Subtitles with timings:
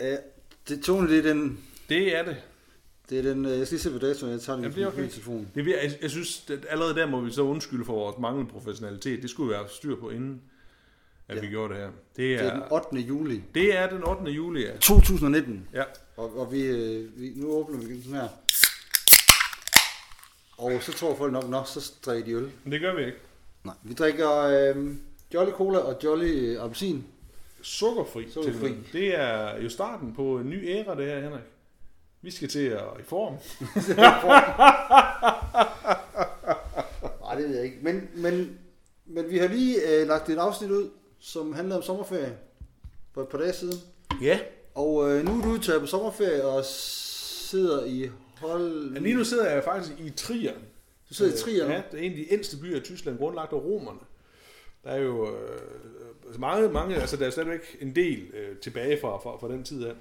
[0.00, 0.16] Ja,
[0.68, 1.64] det, Tony, det er den...
[1.88, 2.36] Det er det.
[3.10, 4.82] Det er den, øh, jeg skal lige se på datoen, jeg tager den Jamen, det
[4.84, 5.08] er okay.
[5.08, 5.50] telefonen.
[5.54, 8.50] det er, jeg, jeg synes, at allerede der må vi så undskylde for vores manglende
[8.52, 9.22] professionalitet.
[9.22, 10.42] Det skulle vi have styr på inden,
[11.28, 11.40] at Ja.
[11.40, 11.86] vi gjorde det her.
[11.88, 12.96] Det Det er er, den 8.
[12.96, 14.30] juli det er den 8.
[14.30, 14.76] juli, ja.
[14.76, 15.68] 2019.
[15.74, 15.82] ja.
[16.16, 18.28] Og, og vi, øh, vi, nu åbner vi sådan her.
[20.58, 22.50] Og så tror folk nok, nok så drikker de øl.
[22.64, 23.18] Men det gør vi ikke.
[23.64, 24.94] Nej, vi drikker øh,
[25.34, 27.04] Jolly Cola og Jolly øh, Appelsin.
[27.66, 28.30] Sukkerfri.
[28.30, 28.68] Sukkerfri.
[28.68, 31.42] til- Det er jo starten på en ny æra, det her, Henrik.
[32.22, 33.34] Vi skal til at i form.
[37.20, 37.76] Nej, det ved jeg ikke.
[37.82, 38.58] Men, men,
[39.06, 42.36] men vi har lige øh, lagt et afsnit ud, som handler om sommerferie
[43.14, 43.78] for et par dage siden.
[44.22, 44.38] Ja.
[44.74, 48.90] Og øh, nu er du udtaget på sommerferie og sidder i hold...
[48.90, 50.52] Men lige nu sidder jeg faktisk i Trier.
[51.08, 51.72] Du sidder i Trier nu?
[51.72, 53.98] Ja, det er en af de ældste byer i Tyskland, grundlagt af romerne.
[54.86, 55.60] Der er jo øh,
[56.24, 59.64] altså mange, mange, altså der er stadigvæk en del øh, tilbage fra, fra, fra den
[59.64, 59.94] tid af.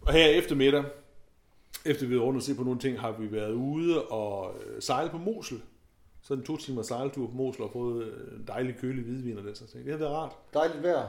[0.00, 0.84] Og her eftermiddag,
[1.84, 4.82] efter vi har rundt og se på nogle ting, har vi været ude og øh,
[4.82, 5.62] sejle på Mosel.
[6.22, 9.44] Så en to timer sejltur på Mosel og fået øh, en dejlig kølig hvidvin og
[9.44, 9.84] den slags ting.
[9.84, 10.32] Det har været rart.
[10.54, 11.06] Dejligt vejr.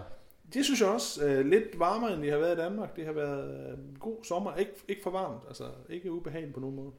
[0.53, 1.25] Det synes jeg også.
[1.25, 2.95] Øh, lidt varmere, end det har været i Danmark.
[2.95, 4.55] Det har været en god sommer.
[4.55, 5.43] Ikke, ikke for varmt.
[5.47, 6.91] Altså ikke ubehageligt på nogen måde.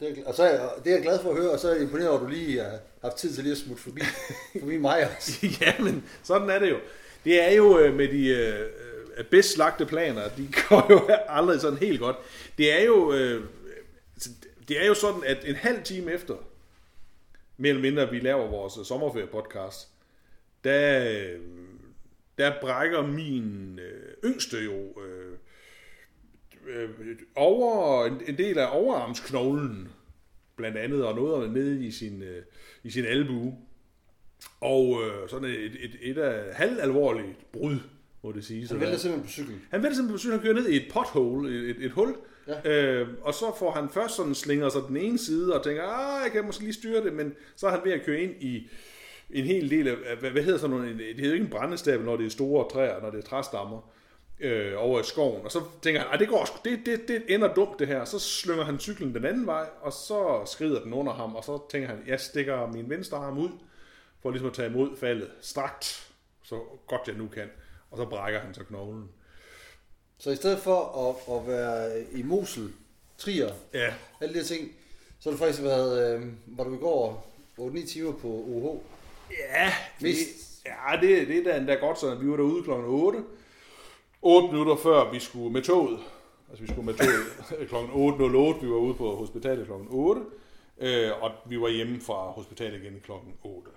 [0.00, 1.68] Det er, og så er jeg, det er jeg glad for at høre, og så
[1.68, 4.00] er jeg imponeret over, at du lige har haft tid til lige at smutte forbi,
[4.60, 5.46] forbi mig også.
[5.60, 6.78] ja, men sådan er det jo.
[7.24, 8.60] Det er jo øh, med de øh,
[9.16, 12.16] øh, bedst lagte planer, de går jo aldrig sådan helt godt.
[12.58, 13.44] Det er jo, øh,
[14.14, 14.30] altså,
[14.68, 16.34] det er jo sådan, at en halv time efter,
[17.56, 19.88] mere eller mindre, vi laver vores sommerferie-podcast,
[20.64, 21.40] der, øh,
[22.38, 25.25] der brækker min øh, yngste jo øh,
[26.68, 26.90] øh,
[27.34, 29.88] over, en, en del af overarmsknoglen,
[30.56, 32.42] blandt andet, og noget nede i sin, øh,
[32.84, 33.56] i sin albue.
[34.60, 37.76] Og øh, sådan et, et, et af halvalvorligt brud,
[38.22, 38.68] må det sige.
[38.68, 39.54] Han vælter simpelthen på cykel.
[39.70, 42.14] Han vælter simpelthen på cykel, han kører ned i et pothole, et, et, et hul,
[42.64, 43.00] Ja.
[43.00, 46.20] øh, og så får han først sådan slinger sig den ene side, og tænker, ah,
[46.24, 48.68] jeg kan måske lige styre det, men så er han ved at køre ind i
[49.30, 52.06] en hel del af, hvad, hvad hedder sådan noget, det hedder jo ikke en brændestabel,
[52.06, 53.90] når det er store træer, når det er træstammer,
[54.40, 57.22] øh, over i skoven, og så tænker han, "Ej, det går sgu- det, det, det
[57.28, 60.92] ender dumt det her, så slynger han cyklen den anden vej, og så skrider den
[60.92, 63.48] under ham, og så tænker han, jeg stikker min venstre arm ud,
[64.22, 66.10] for ligesom at tage imod faldet strakt,
[66.42, 67.50] så godt jeg nu kan,
[67.90, 69.08] og så brækker han så knoglen.
[70.18, 72.72] Så i stedet for at, at være i Mosel,
[73.18, 74.72] Trier, Ja, alle de her ting,
[75.20, 78.82] så har du faktisk været, øh, var du i går 8-9 timer på OH.
[79.30, 80.14] Ja, det,
[80.66, 82.70] ja det, det er da endda godt, så vi var derude kl.
[82.70, 83.18] 8.
[84.22, 85.98] 8 minutter før vi skulle med toget.
[86.50, 87.74] Altså vi skulle med toget kl.
[87.74, 88.64] 8.08.
[88.64, 89.72] Vi var ude på hospitalet kl.
[89.90, 90.20] 8.
[90.78, 93.12] Øh, og vi var hjemme fra hospitalet igen kl.
[93.42, 93.70] 8.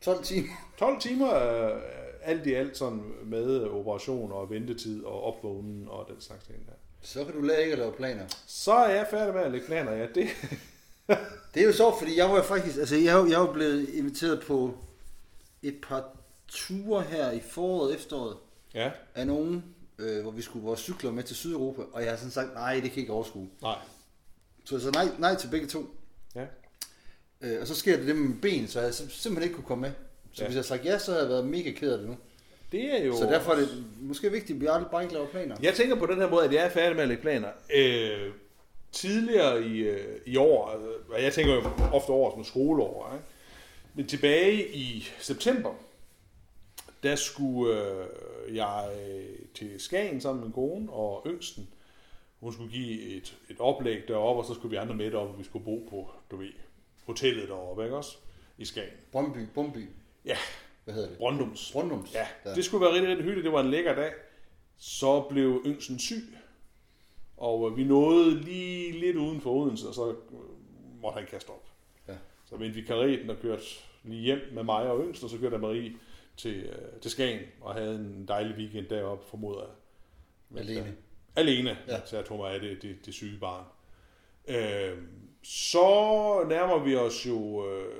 [0.00, 0.48] 12 timer.
[0.78, 1.80] 12 timer øh,
[2.22, 6.72] alt i alt sådan med operation og ventetid og opvågnen og den slags ting der.
[7.02, 8.24] Så kan du lære ikke at lave planer.
[8.46, 10.06] Så er jeg færdig med at lægge planer, ja.
[10.14, 10.28] Det,
[11.54, 14.74] Det er jo sjovt, fordi jeg var faktisk, altså jeg, jeg er blevet inviteret på
[15.62, 16.04] et par
[16.48, 18.36] ture her i foråret efteråret
[18.74, 19.64] ja, af nogen,
[19.98, 22.72] øh, hvor vi skulle vores cykler med til Sydeuropa, og jeg har sådan sagt, nej,
[22.74, 23.48] det kan jeg ikke overskue.
[23.62, 23.76] nej.
[24.64, 25.86] Så jeg sagde nej, nej til begge to.
[26.34, 26.44] Ja.
[27.40, 29.82] Øh, og så sker det det med ben, så jeg sim- simpelthen ikke kunne komme
[29.82, 29.90] med.
[30.32, 30.46] Så Ja.
[30.48, 32.16] hvis jeg havde sagt ja, så havde jeg været mega ked af det nu.
[32.72, 33.16] Det er jo...
[33.16, 35.56] Så derfor er det måske vigtigt, at vi aldrig bare ikke laver planer.
[35.62, 37.48] Jeg tænker på den her måde, at jeg er færdig med at lægge planer.
[37.74, 38.32] Øh,
[38.92, 41.62] tidligere i, øh, i år, altså, og jeg tænker jo
[41.92, 43.24] ofte over som skoleår, ikke?
[43.94, 45.74] men tilbage i september,
[47.02, 47.82] der skulle
[48.46, 48.88] øh, jeg
[49.54, 51.68] til Skagen sammen med min kone og yngsten.
[52.40, 55.38] Hun skulle give et, et oplæg deroppe, og så skulle vi andre med deroppe, og
[55.38, 56.52] vi skulle bo på, du ved,
[57.06, 58.16] hotellet deroppe, ikke også?
[58.58, 58.92] I Skagen.
[59.12, 59.88] Brøndby, Brøndby,
[60.24, 60.36] Ja,
[60.84, 61.18] hvad hedder det?
[61.18, 61.72] Brøndums.
[61.72, 62.14] Brøndums.
[62.14, 63.44] Ja, det skulle være rigtig, rigtig hyggeligt.
[63.44, 64.12] Det var en lækker dag.
[64.76, 66.36] Så blev yngsten syg,
[67.36, 70.14] og øh, vi nåede lige lidt uden for Odense, og så øh,
[71.02, 71.68] måtte han kaste op.
[72.08, 72.14] Ja.
[72.44, 73.62] Så vendte vi kareten og kørte
[74.04, 75.92] lige hjem med mig og yngst, og så kørte Marie
[76.38, 79.70] til, øh, til Skagen, og havde en dejlig weekend deroppe, formoder jeg.
[80.50, 80.84] Mens Alene.
[80.86, 80.94] jeg-
[81.36, 82.00] Alene, Ja.
[82.06, 83.64] så jeg tog mig af det, det, det syge barn.
[84.48, 84.98] Øh,
[85.42, 85.84] så
[86.48, 87.94] nærmer vi os jo øh,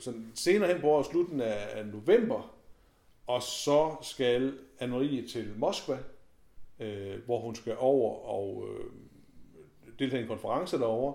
[0.00, 2.54] sådan senere hen på året, slutningen af, af november,
[3.26, 5.98] og så skal Anne-Marie til Moskva,
[6.80, 8.84] øh, hvor hun skal over og øh,
[9.98, 11.14] deltage i en konference derovre,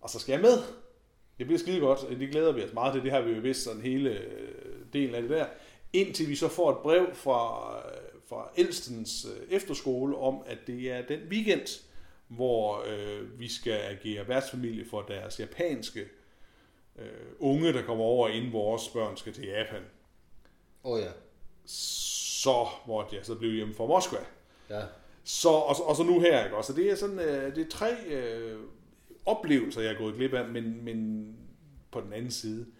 [0.00, 0.58] og så skal jeg med.
[1.38, 3.64] Det bliver skide godt, det glæder vi os meget til, det har vi jo vidst
[3.64, 5.46] sådan hele øh, delen af det der,
[5.92, 7.76] indtil vi så får et brev fra,
[8.28, 11.82] fra Elstens øh, efterskole om, at det er den weekend,
[12.28, 16.00] hvor øh, vi skal agere værtsfamilie for deres japanske
[16.98, 17.06] øh,
[17.38, 19.82] unge, der kommer over, inden vores børn skal til Japan.
[20.84, 21.10] Åh oh, ja.
[21.64, 24.18] Så måtte jeg så blive hjemme fra Moskva.
[24.70, 24.82] Ja.
[25.24, 26.56] Så, og, så- og så nu her, ikke?
[26.56, 28.60] Og Så det er sådan, øh, det er tre øh,
[29.26, 31.26] oplevelser, jeg er gået glip af, men, men
[31.90, 32.72] på den anden side, øh,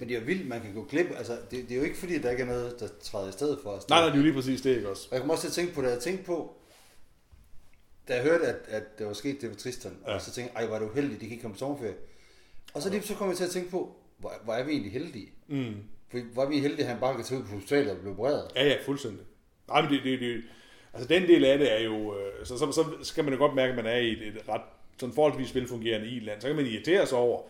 [0.00, 1.06] Men det er jo vildt, man kan gå glip.
[1.16, 3.58] Altså, det, det er jo ikke fordi, der ikke er noget, der træder i stedet
[3.62, 3.88] for os.
[3.88, 5.08] nej, nej, det er jo lige præcis det, ikke også?
[5.10, 6.54] Og jeg kommer også til at tænke på, da jeg tænkte på,
[8.08, 10.14] da jeg hørte, at, at det var sket, det var Tristan, ja.
[10.14, 11.94] Og så tænkte jeg, ej, var det uheldigt, de kan ikke komme på sommerferie.
[12.74, 14.92] Og så lige så kom jeg til at tænke på, hvor, hvor er vi egentlig
[14.92, 15.28] heldige?
[15.46, 15.74] Mm.
[16.08, 18.12] For hvor er vi heldige, at han bare kan tage ud på hospitalet og blive
[18.12, 18.50] opereret?
[18.56, 19.24] Ja, ja, fuldstændig.
[19.68, 20.42] Nej, men det, det, det,
[20.94, 23.54] altså den del af det er jo, øh, så, så, så skal man jo godt
[23.54, 24.62] mærke, at man er i et, et ret
[25.00, 26.40] sådan forholdsvis velfungerende i-land.
[26.40, 27.42] Så kan man irritere sig over,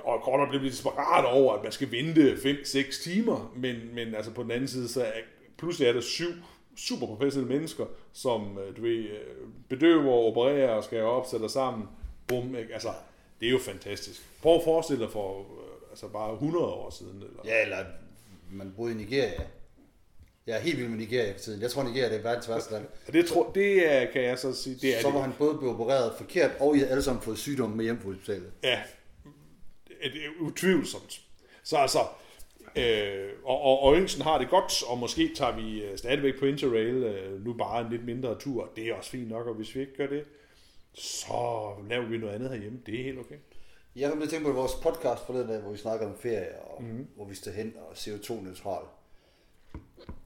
[0.00, 4.14] og godt nok blive lidt desperat over, at man skal vente 5-6 timer, men, men
[4.14, 5.20] altså på den anden side, så er,
[5.58, 6.32] pludselig er der syv
[6.76, 11.88] super professionelle mennesker, som øh, du ved, øh, bedøver, opererer og skal opsætte sammen.
[12.26, 12.72] Bum, ikke?
[12.72, 12.88] Altså,
[13.40, 14.22] det er jo fantastisk.
[14.42, 17.16] Prøv at forestille dig for øh, altså bare 100 år siden.
[17.16, 17.78] Eller, Ja, eller
[18.52, 19.42] man boede i Nigeria.
[20.46, 21.62] Jeg er helt vild med Nigeria for tiden.
[21.62, 22.86] Jeg tror, Nigeria det er verdens værste land.
[23.06, 25.14] Og det, tror, det er, kan jeg så sige, det er så det.
[25.14, 27.98] var han både blevet opereret forkert, og I havde alle sammen fået sygdom med hjem
[27.98, 28.50] på hospitalet.
[28.62, 28.82] Ja, det
[30.40, 31.20] utvivlsomt.
[31.62, 31.98] Så altså,
[32.76, 36.94] øh, og, og, og har det godt, og måske tager vi øh, stadigvæk på Interrail,
[36.94, 38.70] øh, nu bare en lidt mindre tur.
[38.76, 40.24] Det er også fint nok, og hvis vi ikke gør det,
[40.94, 42.80] så laver vi noget andet herhjemme.
[42.86, 43.36] Det er helt okay.
[43.96, 46.58] Jeg kom til at tænke på vores podcast forleden dag, hvor vi snakker om ferie,
[46.60, 47.06] og mm.
[47.16, 48.84] hvor vi står hen og CO2-neutral.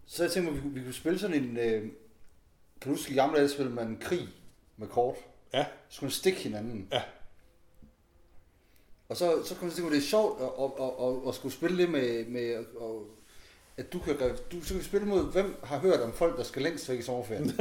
[0.07, 1.57] Så jeg tænkte, at vi, kunne- vi kunne spille sådan en...
[1.57, 1.91] Øh, kan
[2.85, 4.29] du huske, i gamle dage spillede man krig
[4.77, 5.15] med kort?
[5.55, 6.89] Ja, Så skulle man stikke hinanden.
[6.93, 7.03] ja,
[9.08, 11.34] Og så, så kom jeg til at det er sjovt at, at, at, at, at
[11.34, 12.26] skulle spille det med...
[12.26, 12.64] med at,
[13.76, 14.16] at du kan,
[14.52, 16.99] du, så kan vi spille mod, hvem har hørt om folk, der skal længst væk
[16.99, 17.52] i sommerferien?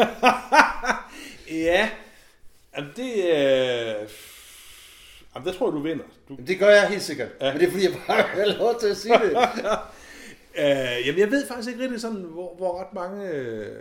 [1.67, 1.89] ja.
[2.77, 3.13] Jamen, det.
[3.15, 4.09] Øh,
[5.35, 6.03] jamen, der tror jeg, du vinder.
[6.03, 7.29] Du, Jamen, det gør jeg helt sikkert.
[7.41, 7.53] Ja.
[7.53, 9.37] Men det er fordi, jeg bare har lov til at sige det.
[10.59, 13.29] Øh, jamen, jeg ved faktisk ikke rigtig sådan, hvor, hvor ret mange...
[13.29, 13.75] Øh,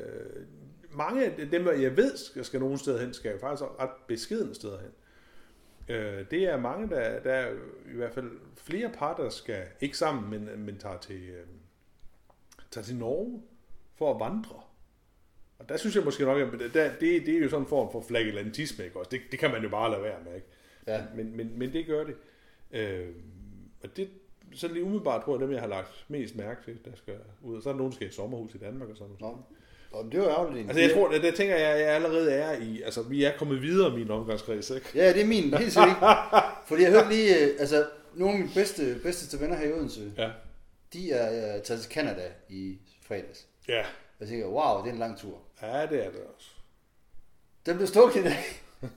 [0.90, 4.54] mange af dem, jeg ved, skal, skal nogen steder hen, skal jo faktisk ret beskedende
[4.54, 4.90] steder hen.
[5.88, 7.52] Øh, det er mange, der, der er
[7.92, 11.46] i hvert fald flere par, der skal, ikke sammen, men, men tager, til, øh,
[12.70, 13.42] tager til Norge
[13.94, 14.60] for at vandre.
[15.58, 17.92] Og der synes jeg måske nok, at der, det, det er jo sådan en form
[17.92, 19.10] for flagellantisme, ikke også?
[19.10, 20.46] Det, det kan man jo bare lade være med, ikke?
[20.86, 21.04] Ja.
[21.14, 22.16] Men, men, men det gør det.
[22.70, 23.08] Øh,
[23.82, 24.10] og det,
[24.52, 27.56] så lige umiddelbart tror jeg, dem jeg har lagt mest mærke til, der skal ud.
[27.56, 29.38] Og så er der nogen, der skal i sommerhus i Danmark og sådan noget.
[29.96, 30.66] Og det var ærgerligt.
[30.68, 33.62] Altså jeg tror, der, der tænker jeg, jeg allerede er i, altså vi er kommet
[33.62, 34.86] videre i min omgangskreds, ikke?
[34.94, 35.96] Ja, det er min, helt sikkert.
[36.68, 40.12] Fordi jeg hørte lige, øh, altså nogle af mine bedste, bedste venner her i Odense,
[40.18, 40.28] Ja.
[40.92, 42.78] de er øh, taget til Canada i
[43.08, 43.46] fredags.
[43.68, 43.82] Ja.
[44.20, 45.38] Jeg tænker, wow, det er en lang tur.
[45.62, 46.48] Ja, det er det også.
[47.66, 48.44] Den blev stukket i dag.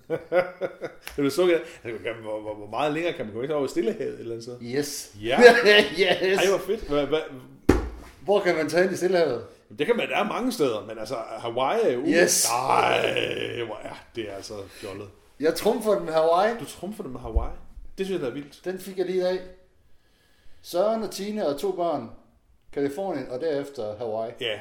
[0.07, 3.65] Det er så altså, kan- hvor, hvor, hvor, meget længere kan man komme ikke over
[3.65, 4.57] i Stillehavet et eller andet sted?
[4.61, 5.11] Yes.
[5.23, 5.39] Ja.
[5.99, 6.39] yes.
[6.39, 6.83] Ej, hvor fedt.
[8.21, 9.45] Hvor kan man tage ind i Stillehavet?
[9.77, 12.05] Det kan man, der er mange steder, men altså Hawaii er jo...
[12.05, 12.47] Yes.
[12.49, 15.09] Nej, hvor er det er altså fjollet.
[15.39, 16.59] Jeg trumfer den med Hawaii.
[16.59, 17.55] Du trumfer det med Hawaii.
[17.97, 18.61] Det synes jeg, der er vildt.
[18.65, 19.39] Den fik jeg lige af.
[20.61, 22.09] Søren og Tine og to børn.
[22.73, 24.31] Kalifornien og derefter Hawaii.
[24.41, 24.59] Ja,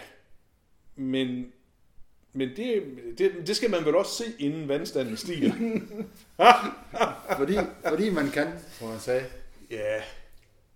[0.97, 1.53] men,
[2.33, 2.83] men det,
[3.19, 5.53] det, det skal man vel også se, inden vandstanden stiger.
[7.39, 7.57] Fordi,
[7.89, 8.47] fordi man kan,
[8.79, 9.25] som man sagde.
[9.71, 10.03] ja,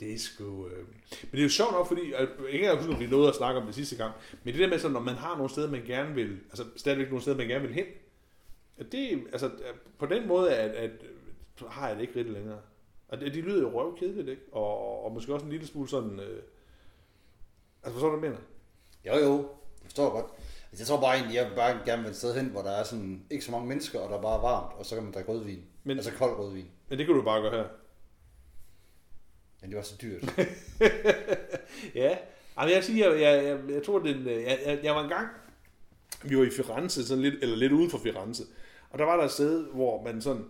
[0.00, 0.66] det er sgu...
[0.66, 0.84] Øh...
[1.22, 2.00] Men det er jo sjovt nok, fordi...
[2.00, 4.12] øh, Jeg kan ikke huske, om vi nåede at snakke om det sidste gang,
[4.44, 6.38] men det der med, sådan, når man har nogle steder, man gerne vil...
[6.48, 7.84] Altså stadigvæk nogle steder, man gerne vil hen.
[8.78, 9.50] at Det, altså,
[9.98, 10.90] på den måde, at, at
[11.56, 12.58] så har jeg det ikke rigtig længere.
[13.08, 14.42] Og det, de lyder jo røvkedeligt, ikke?
[14.52, 16.20] Og, og måske også en lille smule sådan...
[16.20, 16.42] Øh...
[17.82, 18.38] Altså, forstår du, hvad jeg
[19.04, 19.16] mener?
[19.20, 19.36] Jo, jo.
[19.36, 20.26] Jeg forstår godt.
[20.70, 22.70] Altså, jeg tror bare egentlig, jeg vil bare gerne vil et sted hen, hvor der
[22.70, 25.12] er sådan ikke så mange mennesker, og der er bare varmt, og så kan man
[25.12, 25.64] drikke rødvin.
[25.84, 26.66] Men- Altså kold rødvin.
[26.88, 27.64] Men det kan du bare gøre her.
[29.62, 30.22] Men det var så dyrt.
[31.94, 32.16] Ja,
[32.56, 35.28] altså jeg siger, jeg, jeg, jeg, jeg tror, den, øh, jeg, jeg, jeg var engang,
[36.24, 38.42] vi var i Firenze, sådan lidt, eller lidt ude for Firenze,
[38.90, 40.44] og der var der et sted, hvor man sådan,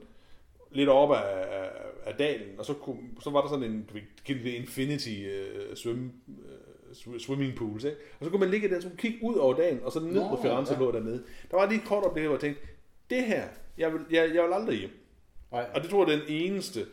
[0.73, 1.71] lidt op af, af,
[2.04, 3.88] af dalen, og så, kunne, så var der sådan en,
[4.26, 6.12] det infinity uh, swim,
[7.07, 7.97] uh, swimming pools, ikke?
[8.19, 10.28] og så kunne man ligge der, så kunne kigge ud over dagen, og så ned
[10.28, 10.78] på Firenze ja.
[10.78, 11.23] lå dernede.
[11.50, 12.62] Der var lige et kort oplevelse, hvor jeg tænkte,
[13.11, 13.45] det her,
[13.78, 14.90] jeg vil, jeg, jeg vil aldrig hjem.
[15.52, 15.66] Nej.
[15.75, 16.87] Og det tror jeg er den eneste,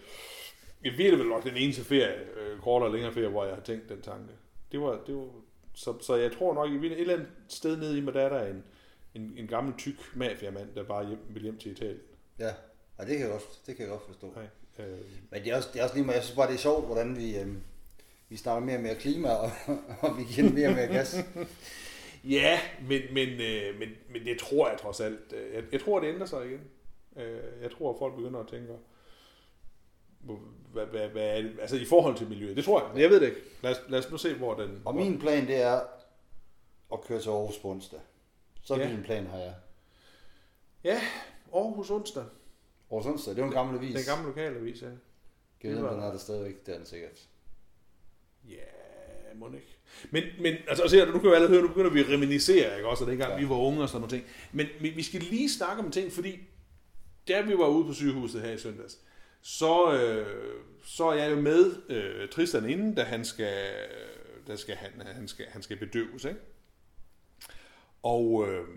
[0.83, 3.55] jeg ved det vel nok den eneste ferie, øh, kortere eller længere ferie, hvor jeg
[3.55, 4.33] har tænkt den tanke.
[4.71, 5.27] Det var, det var,
[5.73, 8.29] så, så jeg tror nok, i et eller andet sted nede i mig, der er
[8.29, 8.63] der en,
[9.15, 11.99] en, en gammel tyk mafiamand, der bare hjem, vil hjem til Italien.
[12.39, 12.49] Ja,
[12.97, 14.33] og det kan jeg godt, det kan jeg godt forstå.
[14.35, 14.45] Nej.
[14.87, 14.99] Øh,
[15.31, 16.85] Men det er også, det er også lige meget, jeg synes bare, det er sjovt,
[16.85, 17.61] hvordan vi, øhm,
[18.29, 19.51] vi snakker mere og mere klima, og,
[20.01, 21.15] og vi giver mere og mere gas.
[22.37, 25.33] ja, men, men, øh, men, men det tror jeg trods alt.
[25.33, 26.61] øh, Jeg, jeg tror, det ændrer sig igen.
[27.17, 28.73] Øh, jeg tror, at folk begynder at tænke,
[30.19, 31.57] hvad, hvad, hvad er det?
[31.61, 32.55] Altså i forhold til miljøet.
[32.57, 33.41] Det tror jeg, jeg ved det ikke.
[33.63, 34.81] Lad os, lad os nu se, hvor den...
[34.85, 35.81] Og min plan, det er
[36.93, 37.99] at køre til Aarhus på onsdag.
[38.63, 38.87] Så er Ja.
[38.87, 39.53] det en plan, har jeg.
[40.83, 41.01] Ja,
[41.53, 42.23] Aarhus onsdag.
[42.91, 43.95] Aarhus onsdag, det var en gammel avis.
[43.95, 44.87] Den gamle lokalavis, ja.
[45.71, 47.27] Var- den er der stadigvæk, det er den sikkert.
[48.49, 48.55] Ja,
[49.35, 49.77] må ikke.
[50.11, 52.87] Men, men altså, se, nu kan vi alle høre, nu begynder vi at reminiscere, ikke
[52.89, 53.37] også, og dengang Ja.
[53.39, 54.27] vi var unge og sådan nogle ting.
[54.51, 56.39] Men vi, vi skal lige snakke om ting, fordi
[57.27, 58.99] da vi var ude på sygehuset her i søndags,
[59.41, 60.53] så, øh,
[60.83, 63.73] så er jeg jo med øh, Tristan inden, da han skal,
[64.47, 66.39] der skal, han, han, skal, han skal bedøves, ikke?
[68.03, 68.67] Og, øh,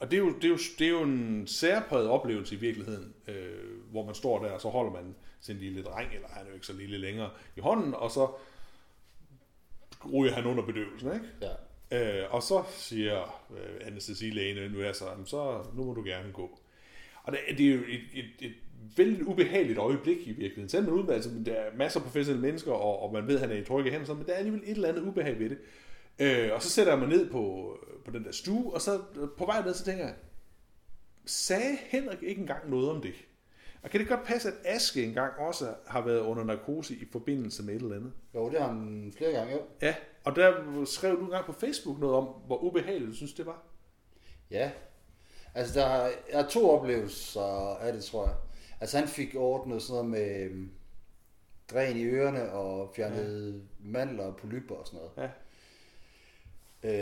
[0.00, 3.14] og det, er jo, det, er jo, det er jo en særpræget oplevelse i virkeligheden,
[3.28, 6.48] øh, hvor man står der, og så holder man sin lille dreng, eller han er
[6.48, 8.30] jo ikke så lille længere, i hånden, og så
[10.14, 11.26] ryger han under bedøvelsen, ikke?
[11.42, 11.52] Ja.
[12.22, 16.32] Øh, og så siger øh, anestesilægen, nu er så, "Jamen, så nu må du gerne
[16.32, 16.58] gå.
[17.26, 18.54] Og det, det er jo et, et, et
[18.96, 20.68] vældig ubehageligt øjeblik i virkeligheden.
[20.68, 23.40] Selvom man ud, altså, der er masser af professionelle mennesker, og, og man ved, at
[23.40, 25.58] han er i trygge hænder, men der er alligevel et eller andet ubehag ved det.
[26.18, 29.00] Øh, og så sætter jeg mig ned på, på den der stue, og så
[29.38, 30.14] på vej ned, så tænker jeg,
[31.24, 33.14] sagde Henrik ikke engang noget om det?
[33.82, 37.62] Og kan det godt passe, at Aske engang også har været under narkose i forbindelse
[37.62, 38.12] med et eller andet?
[38.34, 39.60] Jo, det har han flere gange, jo.
[39.82, 43.46] Ja, og der skrev du engang på Facebook noget om, hvor ubehageligt du synes, det
[43.46, 43.62] var.
[44.50, 44.70] Ja.
[45.56, 48.34] Altså, der er, jeg har to oplevelser af det, tror jeg.
[48.80, 50.70] Altså, han fik ordnet sådan noget med øhm,
[51.72, 53.88] dræn i ørerne og fjernet ja.
[53.90, 55.12] mandler og polypper og sådan noget.
[55.16, 55.28] Ja.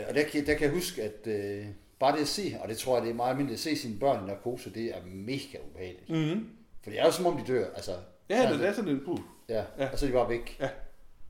[0.00, 1.66] Øh, og der, kan- der kan jeg huske, at øh,
[1.98, 3.98] bare det at se, og det tror jeg, det er meget almindeligt, at se sine
[3.98, 6.10] børn i narkose, det er mega ubehageligt.
[6.10, 6.48] Mm-hmm.
[6.82, 7.66] For det er jo som om, de dør.
[7.74, 7.92] Altså,
[8.30, 9.18] Ja, så det er sådan en puh.
[9.48, 9.88] Ja, Ja.
[9.92, 10.56] og så er de bare væk.
[10.60, 10.68] Ja.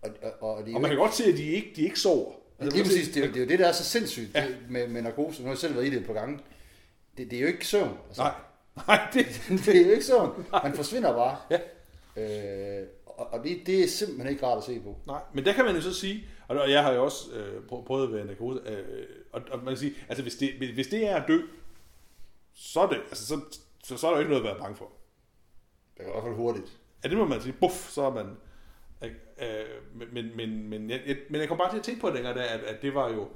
[0.03, 2.33] Og, og, og, de, Og man kan godt se, at de ikke, de ikke sover.
[2.59, 4.47] Altså, lige præcis, det, er, det er jo det, der er så sindssygt Ja.
[4.47, 5.41] det, med, med narkose.
[5.43, 6.39] Nu har jeg selv været i det et par gange.
[7.17, 7.99] Det, det er jo ikke søvn.
[8.09, 8.33] Altså, Nej,
[8.89, 9.27] nej, det,
[9.67, 10.47] det er jo ikke søvn.
[10.65, 11.37] Man forsvinder bare.
[11.51, 11.59] Ja.
[12.81, 14.97] Øh, og det, det er simpelthen ikke rart at se på.
[15.07, 15.21] nej.
[15.35, 18.07] Men der kan man jo så sige, og jeg har jo også øh, prø- prøvet
[18.07, 21.17] at være narkose, øh, og, og man kan sige, altså hvis det, hvis- det er
[21.17, 21.39] at dø,
[22.55, 23.41] så er det, altså så,
[23.85, 24.91] så, så er der jo ikke noget at være bange for.
[25.97, 26.73] Det er i hvert fald hurtigt.
[27.05, 27.53] Ja, det må man sige.
[27.61, 28.27] Buff, så er man...
[29.03, 29.09] Øh,
[29.95, 32.15] men, men, men, men, jeg, jeg, men jeg kom bare til at tænke på det
[32.17, 33.29] dengang, at, at det var jo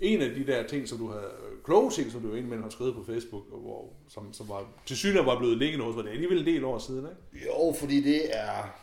[0.00, 2.70] en af de der ting, som du havde, øh, kloge ting, som du indimellem har
[2.70, 6.04] skrevet på Facebook, og hvor, som, som var, til synligheden var blevet liggende hos mig.
[6.04, 7.46] Det er alligevel en del år siden, ikke?
[7.46, 8.80] Jo, fordi det er...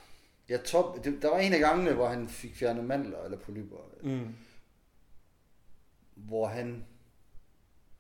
[0.50, 3.78] Jeg top, det, der var en af gangene, hvor han fik fjernet mandler eller polypper.
[4.04, 4.28] Mm.
[6.16, 6.86] Hvor han...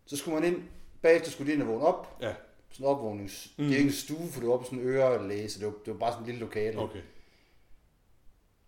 [0.05, 0.63] Så skulle man ind...
[1.01, 2.17] Bagefter skulle de ind og vågne op.
[2.21, 2.33] Ja,
[2.71, 3.53] Sådan en opvågnings...
[3.57, 3.63] Mm.
[3.63, 5.59] Det er ikke en stue, for det var på sådan en ørelæse.
[5.59, 6.79] Det var, det var bare sådan en lille lokale.
[6.79, 7.01] okay.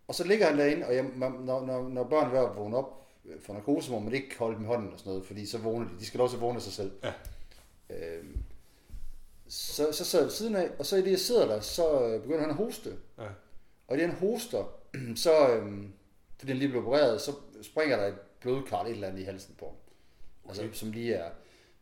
[0.07, 3.01] Og så ligger han derinde, og jeg, når, når, når børn er at vågne op
[3.01, 3.04] øh,
[3.41, 5.87] for narkose, må man ikke holde dem i hånden og sådan noget, fordi så vågner
[5.89, 5.99] de.
[5.99, 6.91] De skal også vågne sig selv.
[7.03, 7.13] Ja.
[7.89, 8.43] Øhm,
[9.47, 12.05] så, så sad jeg ved siden af, og så i det, jeg sidder der, så
[12.07, 12.97] øh, begynder han at hoste.
[13.17, 13.27] Ja.
[13.87, 14.63] Og i det, han hoster,
[15.15, 15.93] så, øhm,
[16.39, 19.55] fordi han lige blev opereret, så springer der et blodkar et eller andet i halsen
[19.59, 19.75] på ham.
[20.49, 20.73] Altså, Okay.
[20.73, 21.31] som lige er.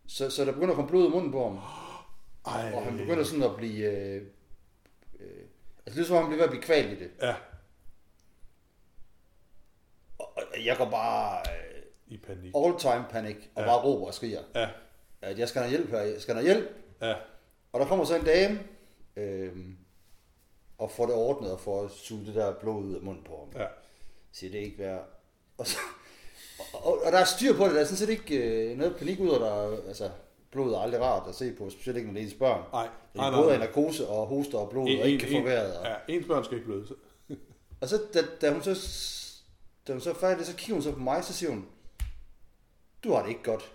[0.07, 1.59] Så, så der begynder at komme blod i munden på ham,
[2.55, 2.71] Ej.
[2.73, 3.91] og han begynder sådan at blive...
[3.91, 4.21] Øh,
[5.19, 5.27] øh,
[5.85, 7.12] altså, det er som om, han bliver ved at blive kvalt i det.
[7.21, 7.35] Ja,
[10.17, 12.53] Og, og jeg går bare øh, i panik.
[12.57, 13.67] all time panik, og Ja.
[13.67, 14.69] bare råber og skriger, Ja,
[15.22, 16.67] at jeg skal have hjælp her, jeg skal have hjælp.
[17.01, 17.13] ja,
[17.74, 18.60] Og der kommer så en dame,
[19.15, 19.51] øh,
[20.77, 23.62] og får det ordnet, og får suget det der blod ud af munden på ham.
[23.62, 23.67] ja.
[24.31, 25.07] siger det er ikke værd.
[25.57, 25.77] Og, så,
[26.74, 28.38] og, og, der er styr på det, der er sådan set ikke
[28.72, 30.10] øh, noget panik ud, og der er, altså,
[30.51, 32.62] blodet er aldrig rart at se på, specielt ikke når det er ens børn.
[32.74, 35.77] Nej, nej, nej, både af narkose og hoster og blod, og ikke kan få vejret.
[35.77, 36.88] Og, Ja, ens børn skal ikke bløde.
[37.81, 38.75] Og så, da, da, hun så,
[39.87, 41.65] da hun så er færdig, så kigger hun så på mig, så siger hun,
[43.03, 43.71] du har det ikke godt.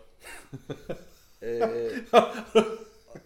[1.43, 1.63] øh,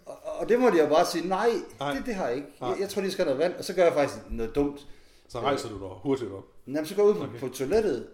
[0.05, 1.49] og, og, det måtte jeg bare sige, nej,
[1.79, 1.93] Nej.
[1.93, 2.47] det, det har jeg ikke.
[2.61, 4.87] Jeg, jeg tror, de skal have noget vand, og så gør jeg faktisk noget dumt.
[5.27, 6.43] Så rejser du dig hurtigt op.
[6.67, 7.39] Jamen, så går jeg ud på, Okay.
[7.39, 8.07] på toilettet,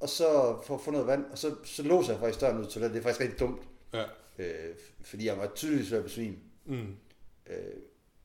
[0.00, 2.72] og så får få noget vand, og så, så låser jeg faktisk døren ud til
[2.72, 2.94] toilettet.
[2.94, 4.04] Det er faktisk rigtig dumt, Ja.
[4.38, 6.36] øh, fordi jeg var tydeligvis ved at besvime.
[6.64, 6.96] Mm.
[7.46, 7.56] Øh,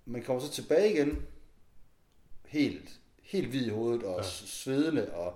[0.05, 1.25] men kommer så tilbage igen,
[2.46, 2.89] helt,
[3.22, 4.24] helt hvid i hovedet, og ja.
[4.29, 5.34] svedende, og,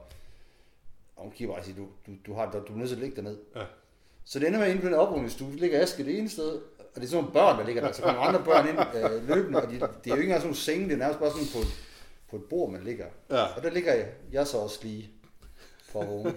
[1.29, 3.37] bare og siger, du, du, du, har, du er nødt til at ligge derned.
[3.55, 3.61] Ja.
[4.25, 7.03] Så det ender med, inde på den oprydningsstue, ligger Aske det ene sted, og det
[7.03, 7.91] er sådan nogle børn, der ligger der.
[7.91, 8.79] Så kommer andre børn ind
[9.11, 11.19] øh, løbende, og de, det er jo ikke engang sådan nogle senge, det er nærmest
[11.19, 11.67] bare sådan på et,
[12.29, 13.05] på et bord, man ligger.
[13.29, 13.43] Ja.
[13.43, 15.11] Og der ligger jeg, jeg så også lige
[15.83, 16.33] for vågne.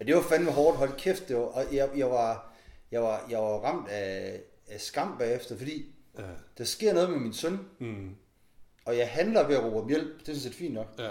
[0.00, 2.54] og det var fandme hårdt, hold kæft, det var, og jeg, jeg, var,
[2.92, 5.86] jeg, var, jeg var ramt af, af skam bagefter, fordi
[6.18, 6.22] Ja.
[6.58, 8.10] der sker noget med min søn, Mm.
[8.84, 11.08] og jeg handler ved at råbe om hjælp, det er sådan set fint nok, Ja.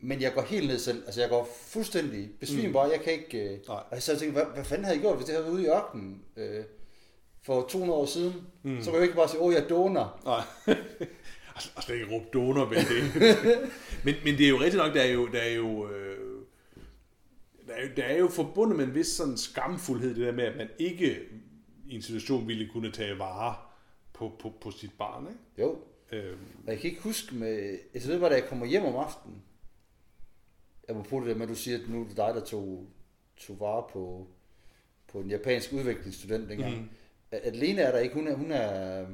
[0.00, 2.92] Men jeg går helt ned selv, altså jeg går fuldstændig besvimbar, mm.
[2.92, 3.82] jeg kan ikke, øh, Nej.
[3.90, 5.62] og så tænkte jeg, hvad, hvad fanden havde jeg gjort, hvis det havde været ude
[5.64, 6.64] i ørkenen øh,
[7.42, 8.70] for 200 år siden, Mm.
[8.70, 8.80] mm.
[8.82, 10.20] så kan jeg ikke bare sige, åh, jeg doner.
[10.24, 10.76] Nej.
[11.76, 13.30] og slet ikke råbe donor ved det.
[14.04, 16.18] men, men det er jo rigtigt nok, der er jo, der er jo, øh,
[17.66, 20.44] der er, jo- der er jo forbundet med en vis sådan skamfuldhed, det der med,
[20.44, 21.18] at man ikke
[21.88, 23.54] i en situation ville kunne tage vare
[24.12, 25.40] på, på, på sit barn, ikke?
[25.68, 25.78] Jo,
[26.12, 27.78] Øhm, og jeg kan ikke huske med...
[27.94, 29.42] Altså, ved hvad, da jeg kommer hjem om aftenen,
[30.88, 32.86] jeg må det der med, at du siger, at nu er det dig, der tog,
[33.36, 34.26] tog vare på,
[35.12, 36.76] på en japansk udviklingsstudent dengang.
[36.80, 36.88] Mm.
[37.30, 39.06] At Lena er der ikke, hun er, hun er,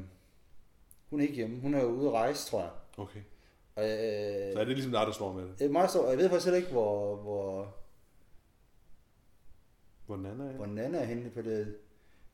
[1.11, 2.71] hun er ikke hjemme, hun er ude at rejse, tror jeg.
[2.97, 3.21] okay.
[3.77, 5.77] Og, øh, Så er det ligesom dig, der står med det.
[5.77, 7.75] er så, og jeg ved faktisk heller ikke, hvor, hvor,
[10.07, 10.53] Hvor Nana er.
[10.53, 11.77] hvor Nana er henne på det.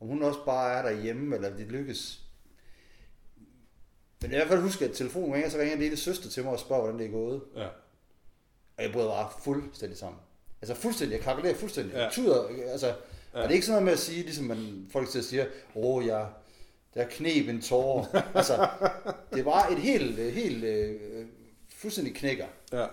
[0.00, 2.25] Om hun også bare er derhjemme, eller det lykkes.
[4.23, 6.52] Men i hvert fald husker, at telefonen ringer, så ringer en lille søster til mig
[6.52, 7.42] og spørger, hvordan det er gået.
[7.56, 7.68] Ja.
[8.80, 10.20] Og jeg bryder bare fuldstændig sammen.
[10.62, 11.94] Altså fuldstændig, jeg kalkulerer fuldstændig.
[11.94, 12.08] Ja.
[12.12, 12.92] Tuder, altså, ja.
[13.32, 15.44] og det er ikke sådan noget med at sige, ligesom man, folk til siger,
[15.75, 16.26] åh, oh, jeg,
[16.94, 18.22] der knep en tårer.
[18.34, 18.68] altså,
[19.34, 21.00] det var et helt, øh, helt øh,
[21.76, 22.46] fuldstændig knækker.
[22.72, 22.87] ja.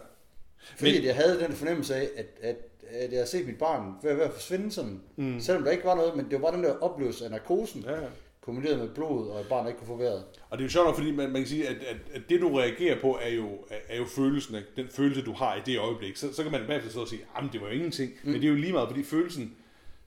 [0.75, 2.55] Fordi Men- Men, jeg havde den fornemmelse af, at, at,
[2.89, 5.01] at jeg har set mit barn være ved at forsvinde sådan.
[5.15, 5.39] Mm.
[5.39, 7.99] Selvom der ikke var noget, men det var bare den der oplevelse af narkosen, ja.
[8.47, 10.23] Kombineret med blod, og et barn der ikke kunne få vejret.
[10.49, 12.55] Og det er jo sjovt, fordi man, man kan sige, at, at, at det du
[12.55, 16.17] reagerer på, er jo, er, jo følelsen, af, den følelse, du har i det øjeblik.
[16.17, 18.11] Så, så kan man bagefter så sige, at det var jo ingenting.
[18.23, 18.31] Mm.
[18.31, 19.55] Men det er jo lige meget, fordi følelsen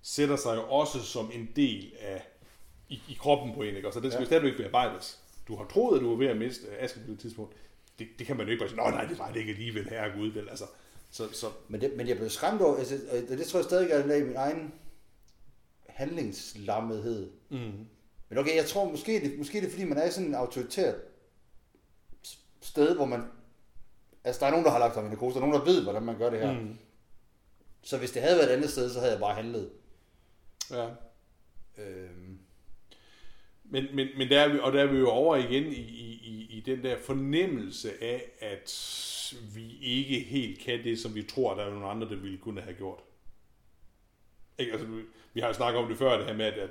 [0.03, 2.29] sætter sig jo også som en del af
[2.89, 3.89] i, i kroppen på en, ikke?
[3.89, 4.23] Og så det skal ja.
[4.23, 5.19] Jo stadigvæk bearbejdes.
[5.49, 7.57] Du har troet, at du var ved at miste Aske på det tidspunkt.
[7.99, 9.89] Det, det kan man jo ikke bare sige, nej, nej, det var det ikke alligevel,
[9.89, 10.49] herre Gud, vel?
[10.49, 10.65] Altså,
[11.11, 13.91] så, så, Men, det, men jeg blev skræmt over, altså, og det tror jeg stadig
[13.91, 14.73] er i min egen
[15.87, 17.31] handlingslammethed.
[17.49, 17.87] mm.
[18.31, 20.35] Men okay, jeg tror måske, det, måske det er fordi, man er i sådan en
[20.35, 20.95] autoritært
[22.27, 23.23] s- sted, hvor man...
[24.25, 25.83] Altså, der er nogen, der har lagt sig i narkose, der er nogen, der ved,
[25.83, 26.53] hvordan man gør det her.
[26.61, 26.79] Mm.
[27.83, 29.71] Så hvis det havde været et andet sted, så havde jeg bare handlet.
[30.71, 30.89] Ja.
[31.79, 32.39] Øhm,
[33.65, 36.11] Men, men, men der er vi, og der er vi jo over igen i, i,
[36.23, 38.71] i, i den der fornemmelse af, at
[39.55, 42.61] vi ikke helt kan det, som vi tror, der er nogle andre, der ville kunne
[42.61, 42.99] have gjort.
[44.59, 44.73] Ikke?
[44.73, 45.03] Altså, vi-
[45.35, 46.71] vi har jo snakket om det før, det her med, at, at,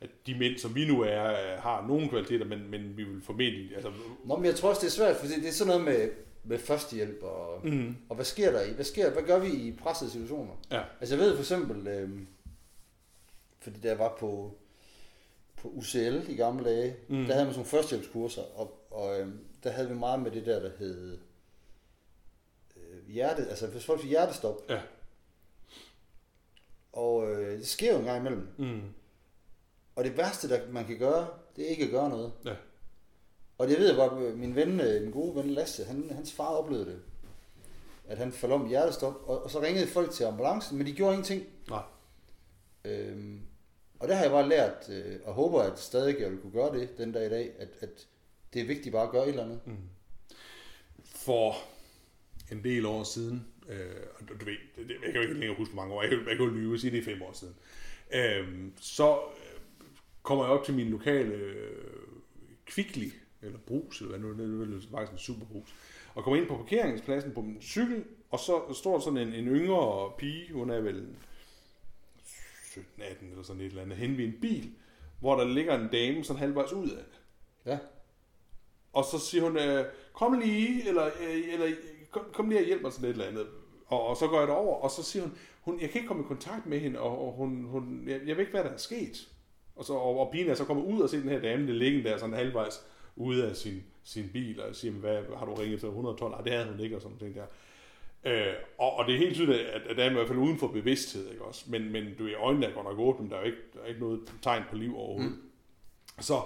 [0.00, 3.22] at de mænd, som vi nu er, øh, har nogle kvaliteter, men, men vi vil
[3.22, 3.74] formentlig...
[3.74, 3.92] Altså,
[4.24, 6.10] Nå, men jeg tror også, det er svært, fordi det er sådan noget med,
[6.44, 8.72] med førstehjælp, og, mm, og hvad sker der i?
[8.72, 10.52] Hvad, sker, hvad gør vi i pressede situationer?
[10.70, 12.26] ja, Altså jeg ved for eksempel, øhm,
[13.60, 14.54] fordi da jeg var på,
[15.56, 17.24] på UCL i gamle dage, Mm.
[17.24, 20.46] der havde man sådan nogle førstehjælpskurser, og, og øhm, der havde vi meget med det
[20.46, 21.18] der, der hed
[22.76, 24.80] øh, hjerte, altså hvis folk fik hjertestop, ja,
[26.92, 28.48] og øh, det sker jo en gang imellem.
[28.58, 28.80] mm,
[29.98, 32.32] Og det værste, der man kan gøre, det er ikke at gøre noget.
[32.44, 32.54] ja,
[33.58, 36.32] Og det ved jeg godt, øh, min ven, øh, min gode ven Lasse, han, hans
[36.32, 37.00] far oplevede det.
[38.08, 40.92] At han faldt om i hjertestop, og, og så ringede folk til ambulancen, men de
[40.92, 41.46] gjorde ingenting.
[41.68, 41.82] nej,
[42.84, 43.40] Øhm,
[43.98, 46.78] og der har jeg bare lært, øh, og håber, at stadig jeg vil kunne gøre
[46.78, 48.06] det den dag i dag, at, at
[48.52, 49.60] det er vigtigt bare at gøre et eller andet.
[49.66, 49.76] Mm.
[51.04, 51.56] for
[52.52, 55.56] en del år siden, øh, og du, ved, det, det, jeg kan jo ikke længere
[55.58, 57.54] huske, hvor mange år, jeg kan, jo lyve og sige, det er fem år siden,
[58.14, 59.20] øh, så
[60.28, 61.96] kommer jeg op til min lokale øh,
[62.66, 63.12] kvikli,
[63.42, 65.74] eller brus, eller hvad nu, det er det er faktisk en superbrus,
[66.14, 69.46] og kommer ind på parkeringspladsen på min cykel, og så står der sådan en, en
[69.46, 71.08] yngre pige, hun er vel
[72.18, 74.70] 17-18 eller sådan et eller andet, hen ved en bil,
[75.20, 77.04] hvor der ligger en dame sådan halvvejs ud af.
[77.66, 77.78] Ja.
[78.92, 81.76] Og så siger hun, øh, kom lige, eller, øh, eller
[82.10, 83.46] kom, kom lige og hjælp mig sådan et eller andet.
[83.86, 86.22] Og, og så går jeg derover, og så siger hun, hun, jeg kan ikke komme
[86.22, 88.76] i kontakt med hende, og, og hun, hun, jeg, jeg ved ikke, hvad der er
[88.76, 89.28] sket.
[89.78, 91.72] Og, så, og, og pigen er så kommet ud og se den her dame, der
[91.72, 92.86] ligger der sådan halvvejs
[93.16, 96.30] ude af sin, sin bil, og siger, hvad, har du ringet til 112?
[96.30, 97.44] Nej, det havde hun ikke, og sådan ting der.
[98.24, 100.58] Øh, og, og det er helt tydeligt, at, at der er i hvert fald uden
[100.58, 101.64] for bevidsthed, ikke også?
[101.68, 103.80] Men, men du er i øjnene er godt nok åbne, der er jo ikke, der
[103.80, 105.30] er ikke noget tegn på liv overhovedet.
[105.30, 105.42] Mm.
[106.20, 106.40] Så,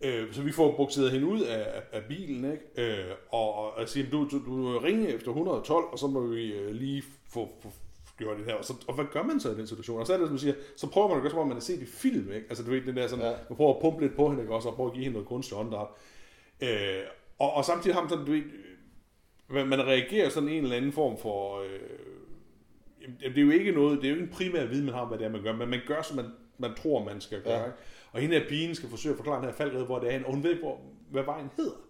[0.00, 3.00] øh, så vi får bukseret hende ud af, af, bilen, ikke?
[3.08, 6.74] Øh, og, og siger, du, du, du ringer efter 112, og så må vi øh,
[6.74, 7.68] lige få, få
[8.18, 8.54] gjort det her.
[8.54, 10.00] Og, så, og hvad gør man så i den situation?
[10.00, 11.56] Og så er det, som du siger, så prøver man at gøre, som om man
[11.56, 12.46] har set i film, ikke?
[12.48, 13.30] Altså, du ved, den der sådan, ja.
[13.48, 14.68] Man prøver at pumpe lidt på hende, ikke også?
[14.68, 15.86] Og prøver at give hende noget kunstig åndedræt.
[16.60, 17.02] Øh,
[17.38, 21.18] og, og samtidig har man sådan, du ved, man, reagerer sådan en eller anden form
[21.18, 21.60] for...
[21.60, 21.80] Øh,
[23.02, 25.06] jamen, det er jo ikke noget, det er jo ikke en primær viden, man har,
[25.06, 26.26] hvad det er, man gør, men man gør, som man,
[26.58, 27.58] man tror, man skal gøre.
[27.58, 27.64] Ja.
[27.64, 27.78] Ikke?
[28.12, 30.34] Og hende her pigen skal forsøge at forklare den her faldrede, hvor det er og
[30.34, 31.83] hun ved ikke, hvor, hvad vejen hedder.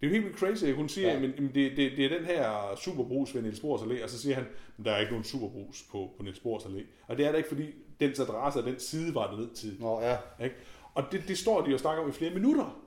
[0.00, 0.64] Det er jo helt vildt crazy.
[0.72, 1.14] Hun siger, ja.
[1.14, 1.20] Ja.
[1.20, 4.18] men, men det, det, det, er den her superbrus ved Niels Bohrs Allé, og så
[4.18, 6.82] siger han, men der er ikke nogen superbrus på, på Niels Bohrs Allé.
[7.06, 7.64] Og det er der ikke, fordi
[8.00, 9.76] den adresse er den side, var det ned til.
[9.80, 10.56] Nå ja, Ikke?
[10.94, 12.82] Og det, det står de og snakker om i flere minutter.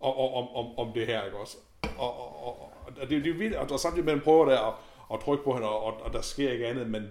[0.00, 1.56] Og, og, om, om, om det her, ikke også?
[1.98, 4.24] Og, og, og, og det, det er jo vildt, og, og samtidig med, at man
[4.24, 4.74] prøver der at,
[5.14, 7.02] at trykke på hende, og, og, og der sker ikke andet, men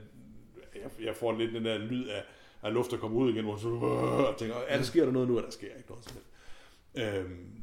[0.76, 2.24] jeg, jeg får lidt den der lyd af,
[2.63, 5.12] af luft, der kommer ud igen, hvor så øh, og tænker, er der sker der
[5.12, 6.28] noget nu, og der sker ikke noget helst.
[6.96, 7.57] Øhm,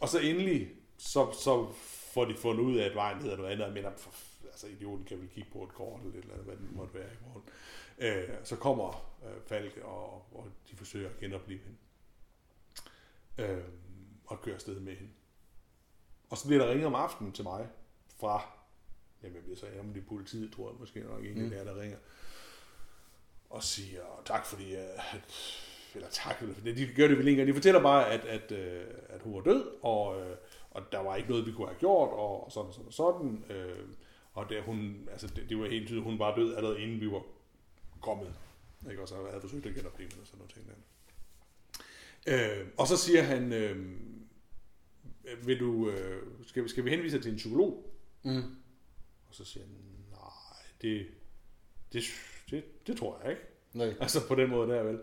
[0.00, 1.72] og så endelig, så, så
[2.12, 5.04] får de fundet ud af, at vejen hedder noget andet, jeg mener, for altså idioten
[5.04, 7.16] kan vel kigge på et kort eller et eller andet, hvad det måtte være i
[7.26, 7.42] morgen.
[7.98, 11.76] Øh, så kommer øh, Falk, og, og de forsøger at genopleve hende.
[13.38, 13.64] Øh,
[14.26, 15.12] og kører afsted med hende.
[16.30, 17.68] Og så bliver der ringet om aftenen til mig
[18.20, 18.42] fra,
[19.22, 21.50] jamen jeg bliver så om det er politiet, tror jeg måske nok en mm.
[21.50, 21.98] der, der ringer,
[23.50, 25.32] og siger tak fordi, øh, at,
[25.94, 29.22] eller tak, eller, de gør det vel ikke, de fortæller bare, at, at, øh, at
[29.22, 30.36] hun var død, og, øh,
[30.70, 33.44] og der var ikke noget, vi kunne have gjort, og sådan og sådan og sådan,
[34.32, 37.10] og det, hun, altså det, det var helt tydeligt, hun var død allerede inden vi
[37.10, 37.22] var
[38.00, 38.34] kommet,
[38.90, 39.02] ikke?
[39.02, 40.74] og så havde forsøgt at genopleve og sådan noget ting der.
[42.26, 43.76] Øh, og så siger han, øh,
[45.46, 47.94] vil du, øh, skal, skal vi henvise til en psykolog?
[48.22, 48.42] Mm.
[49.28, 49.74] Og så siger han,
[50.10, 51.06] nej, det,
[51.92, 52.02] det,
[52.50, 53.42] det, det tror jeg ikke.
[53.72, 53.94] Nej.
[54.00, 55.00] Altså på den måde der, vel.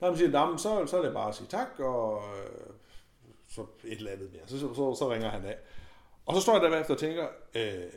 [0.00, 2.74] Når han siger, så, så er det bare at sige tak, og øh,
[3.48, 4.42] så et eller andet mere.
[4.46, 5.56] Så, så, så, så ringer han af.
[6.26, 7.92] Og så står jeg der efter og tænker, øh,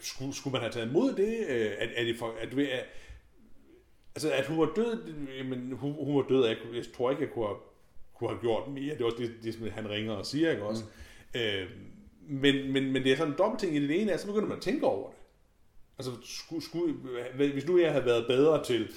[0.00, 1.46] skulle, skulle man have taget imod det?
[1.48, 2.84] Øh, er, er det for, at, at,
[4.14, 5.12] altså, at hun var død,
[5.44, 7.58] men hun, hun var død, jeg, jeg tror ikke, jeg kunne have,
[8.14, 8.94] kunne have gjort mere.
[8.94, 10.84] Det er også det, det, han ringer og siger, ikke også?
[11.34, 11.40] Mm.
[11.40, 11.70] Øh,
[12.20, 14.62] men, men, men det er sådan en dobbeltting i det ene, så begynder man at
[14.62, 15.18] tænke over det.
[15.98, 16.94] Altså, skulle, skulle,
[17.34, 18.88] hvis nu jeg havde været bedre til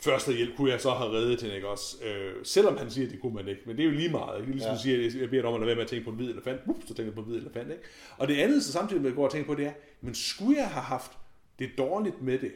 [0.00, 2.04] første hjælp, kunne jeg så have reddet hende, ikke også?
[2.04, 3.62] Øh, selvom han siger, at det kunne man ikke.
[3.66, 4.40] Men det er jo lige meget.
[4.40, 4.52] Ikke?
[4.52, 4.78] Ligesom ja.
[4.78, 6.60] siger, jeg beder dig om at lade være med at tænke på en hvid elefant.
[6.66, 7.70] Ups, så tænker jeg på en hvid elefant.
[7.70, 7.82] Ikke?
[8.18, 10.14] Og det andet, så samtidig med, at jeg går og tænker på, det er, men
[10.14, 11.12] skulle jeg have haft
[11.58, 12.52] det dårligt med det?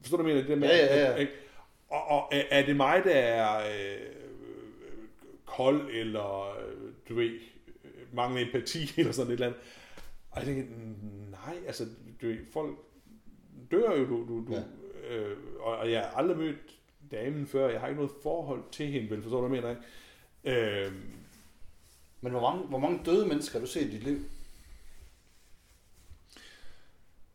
[0.00, 0.54] Forstår du, hvad jeg mener?
[0.54, 1.16] Det med, ja, ja, ja.
[1.16, 1.32] Ikke?
[1.88, 4.06] Og, og er det mig, der er øh,
[5.44, 7.30] kold, eller øh, du ved,
[8.12, 9.60] mangler empati, eller sådan et eller andet?
[10.30, 10.62] Og jeg tænker,
[11.30, 11.84] nej, altså,
[12.22, 12.76] du ved, folk
[13.70, 14.62] dør jo, du, du, du ja
[15.08, 16.78] øh, og jeg har aldrig mødt
[17.10, 19.80] damen før, jeg har ikke noget forhold til hende, vel, forstår du, hvad jeg mener,
[20.44, 20.86] ikke?
[20.86, 20.92] Øh,
[22.20, 24.18] Men hvor mange, hvor mange døde mennesker har du set i dit liv?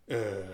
[0.07, 0.49] Øh,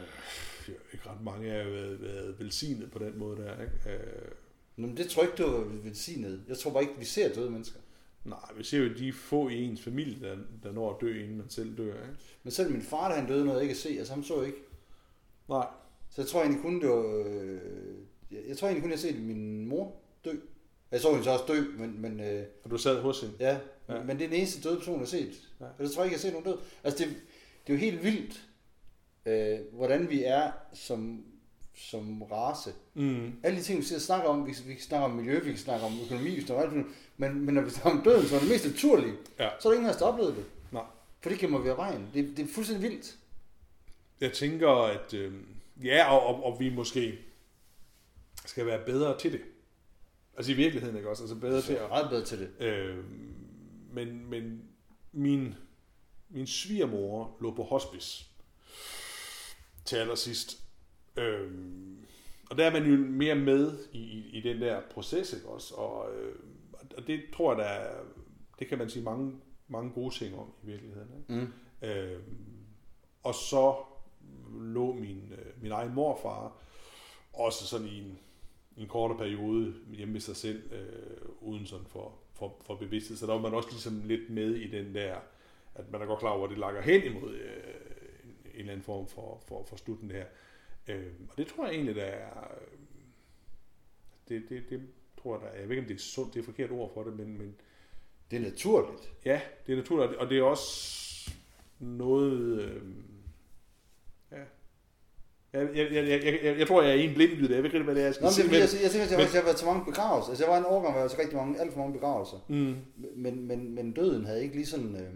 [0.94, 4.04] ikke ret mange har været, været velsignet på den måde der, ikke?
[4.04, 4.32] Øh,
[4.76, 6.44] men det tror jeg ikke, du er velsignet.
[6.48, 7.80] Jeg tror bare ikke, vi ser døde mennesker.
[8.24, 11.38] Nej, vi ser jo de få i ens familie, der, der når at dø, inden
[11.38, 11.94] man selv dør.
[11.94, 12.16] Ikke?
[12.44, 13.90] Men selv min far, da han døde, noget jeg ikke at se.
[13.90, 14.58] Altså, han så ikke.
[15.50, 15.68] Nej.
[16.18, 17.24] Så jeg tror egentlig kun, det var...
[17.26, 17.60] Øh,
[18.48, 20.32] jeg tror egentlig kun, jeg har set min mor dø.
[20.92, 22.02] Jeg så hende så også dø, men...
[22.02, 23.36] men øh, og du sad hos hende?
[23.40, 23.58] Ja,
[23.90, 25.50] ja, men det er den eneste døde person, jeg har set.
[25.60, 25.66] Ja.
[25.80, 26.58] Jeg tror ikke, jeg har set nogen død.
[26.84, 27.16] Altså, det,
[27.68, 28.42] det er jo helt vildt,
[29.26, 31.26] øh, hvordan vi er som,
[31.76, 32.74] som race.
[32.94, 33.32] Mm.
[33.44, 35.50] Alle de ting, vi sidder og snakker om, vi, vi kan snakke om miljø, vi
[35.50, 38.36] kan snakke om økonomi, vi snakker om men, men når vi snakker om døden, så
[38.36, 39.50] er det mest naturlige, ja.
[39.60, 40.46] så er der ingen af os, der det.
[40.72, 40.84] Nej.
[41.22, 42.08] For det kan man være vejen.
[42.14, 43.18] Det, det er fuldstændig vildt.
[44.22, 45.14] Jeg tænker, at...
[45.14, 45.34] Øh
[45.84, 47.20] Ja, og, og, og vi måske
[48.46, 49.42] skal være bedre til det.
[50.38, 51.24] Altså i virkeligheden, ikke også?
[51.24, 51.92] Altså bedre til at...
[51.92, 52.66] Ret bedre til det.
[52.66, 53.04] Øh,
[53.92, 54.64] men, men
[55.12, 55.56] min,
[56.30, 58.26] min svigermor lå på hospice
[59.86, 60.64] til allersidst.
[61.18, 61.52] Øh,
[62.50, 65.76] og der er man jo mere med i, i, i den der proces, ikke også?
[65.76, 66.36] Og, øh,
[66.98, 68.04] og det tror jeg, der er,
[68.60, 69.34] det kan man sige mange,
[69.68, 71.10] mange gode ting om i virkeligheden.
[71.18, 71.42] Ikke?
[71.42, 71.54] Mm.
[71.88, 72.20] Øh,
[73.24, 73.76] og så
[74.60, 76.54] lå min, øh, min egen morfar
[77.34, 78.20] også sådan i en,
[78.78, 83.18] en kortere periode hjemme med sig selv, øh, uden sådan for, for, for bevidsthed.
[83.18, 85.16] Så der var man også ligesom lidt med i den der,
[85.76, 87.52] at man er godt klar over, at det lakker hen imod øh,
[88.24, 90.26] en, en eller anden form for, for, for slutten her.
[90.88, 92.48] Øh, og det tror jeg egentlig, der er...
[94.30, 94.82] Det, det, det
[95.22, 95.60] tror jeg, der er...
[95.60, 97.38] Jeg ved ikke, om det er sundt, det er forkert ord for det, men...
[97.38, 97.56] men
[98.32, 99.14] det er naturligt.
[99.26, 101.32] Ja, det er naturligt, og det er også
[101.80, 102.62] noget...
[102.62, 102.82] Øh,
[105.54, 107.56] jeg, jeg, jeg, jeg, jeg, jeg tror, jeg er en blindgyde.
[107.56, 108.32] Jeg ved ikke, hvad det er, jeg skal Nå.
[108.44, 110.30] Men, jeg, jeg, jeg, jeg, jeg, jeg har været til mange begravelser.
[110.30, 112.38] Altså, jeg var en årgang, hvor jeg var til rigtig mange, alt for mange begravelser.
[112.48, 112.76] Mm.
[113.16, 115.14] Men, men, men døden havde ikke lige sådan øh,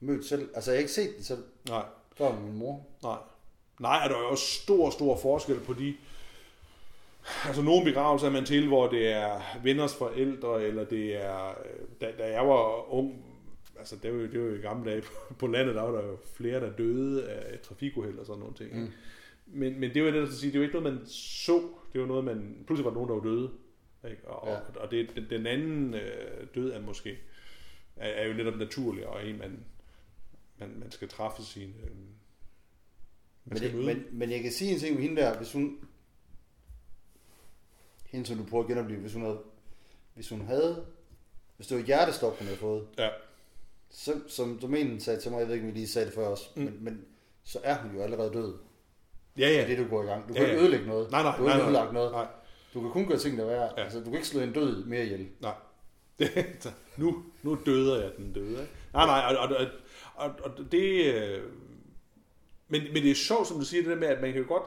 [0.00, 0.48] mødt selv.
[0.54, 1.44] Altså, jeg har ikke set det selv.
[1.68, 1.82] Nej.
[2.16, 2.86] Før min mor.
[3.02, 3.18] Nej.
[3.80, 5.94] Nej, er der jo også stor, stor forskel på de...
[7.46, 11.48] Altså nogle begravelser er man til, hvor det er venners forældre, eller det er...
[11.48, 13.24] Øh, da, da jeg var ung,
[13.84, 16.00] altså det var jo, det var jo i gamle dage på, på landet, der var
[16.00, 18.80] der jo flere, der døde af trafikuheld og sådan nogle ting.
[18.80, 18.90] Mm.
[19.46, 21.68] Men, men det var det, at sige, det var ikke noget, man så.
[21.92, 22.64] Det var noget, man...
[22.66, 23.50] Pludselig var der nogen, der var døde.
[24.10, 24.28] Ikke?
[24.28, 24.80] Og, ja.
[24.82, 27.18] og det, den, den anden øh, død er måske
[27.96, 29.64] er, er jo netop naturlig, og en, man,
[30.58, 31.74] man, man skal træffe sin...
[31.82, 31.90] Øh,
[33.44, 35.88] men, det, men, men jeg kan sige en ting med hende der, hvis hun...
[38.06, 39.40] Hende, som du prøver at genopleve, hvis hun havde,
[40.14, 40.86] hvis hun havde,
[41.56, 43.08] hvis det var hjertestop, hun havde fået, ja.
[43.94, 46.26] Så, som domænen sagde til mig, jeg ved ikke, om vi lige sagde det før
[46.26, 46.62] også, mm.
[46.62, 47.04] men, men
[47.44, 48.54] så er hun jo allerede død.
[49.38, 49.60] Ja, ja.
[49.60, 50.28] Det det, du går i gang.
[50.28, 50.52] Du kan ja, ja.
[50.52, 51.10] ikke ødelægge noget.
[51.10, 52.12] Nej, nej, du har ikke ødelagt noget.
[52.12, 52.26] Nej.
[52.74, 53.62] Du kan kun gøre ting, der er.
[53.76, 53.82] Ja.
[53.82, 55.28] Altså, du kan ikke slå en død mere ihjel.
[55.40, 55.54] Nej.
[56.96, 58.50] nu, nu døder jeg den døde.
[58.50, 58.72] Ikke?
[58.92, 59.66] Nej, nej, og, og,
[60.14, 61.14] og, og det...
[61.14, 61.42] Øh,
[62.68, 64.48] Men, men det er sjovt, som du siger, det der med, at man kan jo
[64.48, 64.62] godt,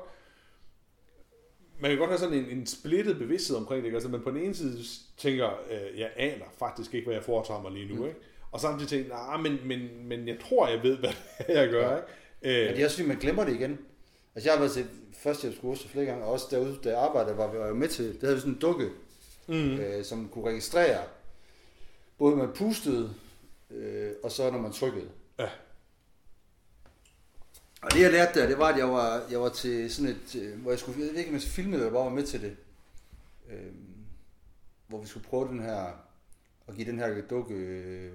[1.79, 3.85] man kan godt have sådan en, en splittet bevidsthed omkring det.
[3.85, 3.95] ikke?
[3.95, 4.83] Altså, man på den ene side
[5.17, 7.95] tænker, øh, jeg aner faktisk ikke, hvad jeg foretager mig lige nu.
[7.95, 8.07] Mm.
[8.07, 8.19] Ikke?
[8.51, 11.12] Og samtidig tænker, nej, men, men, men jeg tror, jeg ved, hvad
[11.47, 11.97] jeg gør.
[11.97, 12.62] Ikke?
[12.62, 13.79] Øh, Men det er også fordi, man glemmer det igen.
[14.36, 17.51] Altså jeg har været til førstehjælpskurser flere gange, og også derude, da jeg arbejdede, var
[17.51, 18.89] vi var jo med til, det havde vi sådan en dukke,
[19.47, 19.79] mm.
[19.79, 21.03] øh, som kunne registrere,
[22.17, 23.13] både når man pustede,
[23.71, 25.10] øh, og så når man trykkede.
[25.39, 25.49] Ja.
[27.81, 30.36] Og det jeg lærte der, det var, at jeg var, jeg var til sådan et,
[30.41, 32.41] øh, hvor jeg skulle, jeg ved ikke om jeg filmede, eller bare var med til
[32.41, 32.55] det,
[33.49, 33.73] øh,
[34.88, 35.91] hvor vi skulle prøve den her,
[36.67, 38.12] at give den her dukke øh.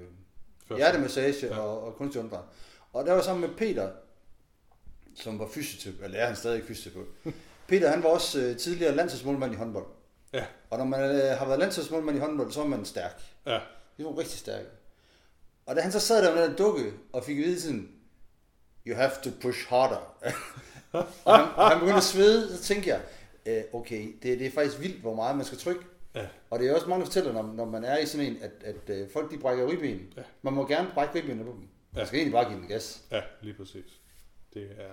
[0.77, 1.59] Hjertemassage Ja.
[1.59, 2.45] og, og kunstig åndedræt.
[2.93, 3.91] Og der var sammen med Peter,
[5.17, 7.09] som var fysioterapeut, eller er han stadig fysioterapeut.
[7.69, 9.87] Peter, han var også øh, tidligere landsholdsmålmand i håndbold.
[10.33, 10.45] Ja.
[10.71, 13.23] Og når man øh, har været landsholdsmålmand i håndbold, så er man stærk.
[13.47, 13.61] ja.
[13.97, 14.65] Det var rigtig stærk.
[15.67, 17.89] Og da han så sad der med den dukke, og fik at vide sådan,
[18.87, 20.15] you have to push harder.
[21.25, 23.01] og, han, han begyndte at svede, så tænkte jeg,
[23.47, 25.81] øh, okay, det, det er faktisk vildt, hvor meget man skal trykke.
[26.15, 26.29] Ja.
[26.51, 28.51] Og det er også mange, der fortæller, når, når man er i sådan en, at,
[28.65, 30.13] at øh, folk de brækker ribben.
[30.17, 30.23] Ja.
[30.43, 31.61] Man må gerne brække ribbenene på dem.
[31.93, 31.99] Ja.
[31.99, 33.05] Man skal egentlig bare give den gas.
[33.11, 34.01] Ja, lige præcis.
[34.55, 34.93] Det er...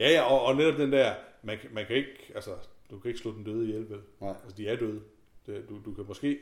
[0.00, 2.50] Ja, ja, og, og netop den der, man, kan- man kan ikke, altså,
[2.90, 4.00] du kan ikke slå den døde ihjel, vel?
[4.20, 4.30] Nej.
[4.42, 5.00] Altså, de er døde.
[5.46, 6.38] Det, du, du kan måske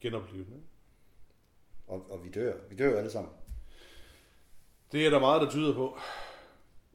[0.00, 0.52] genopleve dem.
[0.54, 0.66] ikke?
[1.86, 2.54] Og, og vi dør.
[2.70, 3.32] Vi dør alle sammen.
[4.92, 5.98] Det er der meget, der tyder på,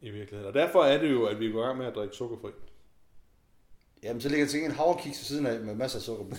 [0.02, 0.48] i virkeligheden.
[0.48, 2.50] Og derfor er det jo, at vi går i gang med at drikke sukkerfri.
[4.04, 6.36] Jamen, så ligger jeg til en havrekiks ved siden af med masser af sukker på.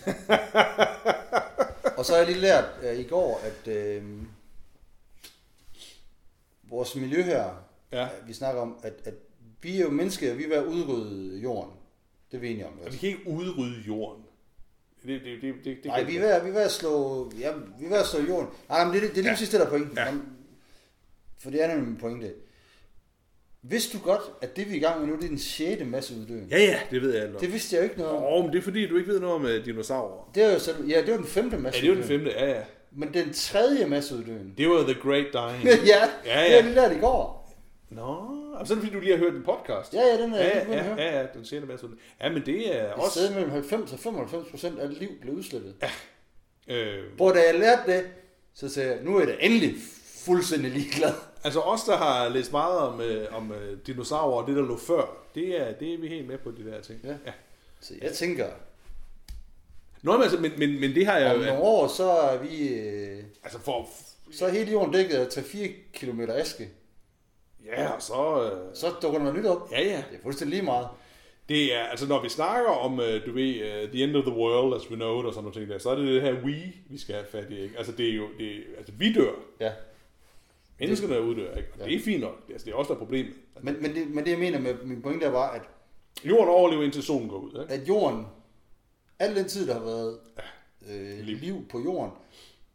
[1.97, 3.69] og så har jeg lige lært uh, i går, at
[4.03, 4.05] uh,
[6.63, 8.05] vores miljø her, Ja.
[8.05, 9.15] uh, vi snakker om, at, at
[9.63, 11.73] vi er jo mennesker, vi er ved at udrydde jorden.
[12.31, 12.73] Det er vi enige om.
[12.87, 14.25] Og vi kan ikke udrydde jorden.
[15.07, 17.53] Det, det, det, det, det Nej, vi er, ved, vi er ved at slå, ja,
[17.79, 18.49] vi er ved at slå jorden.
[18.69, 19.35] Nej, men det, det, det er lige Ja.
[19.35, 19.97] præcis det, der er pointen.
[19.97, 20.05] Ja.
[20.05, 20.37] Jamen,
[21.39, 22.35] For det er nemlig min pointe.
[23.63, 25.85] Vidste du godt, at det vi er i gang med nu, det er den sjette
[25.85, 26.47] masseuddøen?
[26.51, 27.41] Ja, ja, det ved jeg om.
[27.41, 28.23] Det vidste jeg jo ikke noget om.
[28.25, 30.31] Åh, men det er fordi, du ikke ved noget om uh, dinosaurer.
[30.35, 31.95] Det er jo så, ja, det var den femte Ja, det er masseuddøen.
[31.95, 32.63] jo den femte, ja, ja.
[32.93, 34.55] Men den tredje masseuddøen.
[34.59, 35.65] Det var The Great Dying.
[35.65, 36.45] ja, Ja, ja, ja.
[36.45, 37.39] det har jeg lige lært i går.
[37.91, 38.03] Nå,
[38.55, 39.95] og så er det fordi, du lige har hørt en podcast.
[39.95, 40.97] Ja, ja, den er ja, jeg ja, lige høre.
[41.03, 41.87] ja, ja, den sjette masse.
[42.23, 43.11] Ja, men det er Et også...
[43.11, 45.75] sted mellem 90 og 95 procent af liv blev udslettet.
[45.83, 45.91] Ja.
[46.77, 48.05] Øh, Hvor da jeg lærte det,
[48.55, 49.75] så sagde jeg, nu er da endelig
[50.25, 51.13] fuldstændig ligeglad.
[51.45, 54.77] Altså os, der har læst meget om, øh, om øh, dinosaurer og det, der lå
[54.79, 57.01] før, det er, det er vi helt med på, de der ting.
[57.05, 57.09] Ja.
[57.27, 57.33] ja.
[57.81, 58.47] Så jeg tænker,
[60.03, 61.47] Nå, men, altså, men, men, men det har jeg om jo...
[61.47, 62.69] nogle år, så er vi...
[62.69, 63.89] Øh, Altså for...
[64.33, 66.69] så er hele jorden dækket af 3-4 km aske.
[67.67, 68.43] Ja, og så...
[68.53, 69.69] Øh, Så dukker der noget nyt op.
[69.73, 69.97] ja, ja.
[69.97, 70.89] Det er fuldstændig lige meget.
[71.49, 74.35] Det er, altså når vi snakker om, øh, du ved, uh, the end of the
[74.35, 76.33] world as we know it, og sådan nogle ting der, så er det det her
[76.33, 77.79] we, vi skal have fat i, ikke?
[77.79, 79.73] Altså det er jo, det, er- altså vi dør, Ja.
[80.89, 81.69] Menneskerne uddør, ikke?
[81.73, 81.85] Og Ja.
[81.85, 83.33] det er fint nok, altså, det er også der er problemet.
[83.63, 85.63] Men, men, det, men det jeg mener med min pointe er bare, at,
[86.25, 87.75] Jorden overlever indtil solen går ud, ikke?
[87.75, 88.27] at jorden,
[89.19, 90.19] al den tid, der har været
[90.91, 91.37] øh, Liv.
[91.37, 92.11] liv på jorden,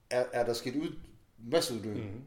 [0.10, 0.96] er, er der sket ud,
[1.52, 1.94] masseuddøen.
[1.98, 2.04] Mhm.
[2.06, 2.22] Mm-hmm.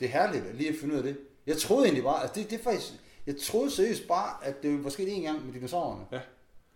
[0.00, 1.18] Det er herligt at lige at finde ud af det.
[1.46, 2.92] Jeg troede egentlig bare, at det, det er faktisk,
[3.26, 6.04] jeg troede seriøst bare, at det var sket en gang med dinosaurerne.
[6.12, 6.16] Ja.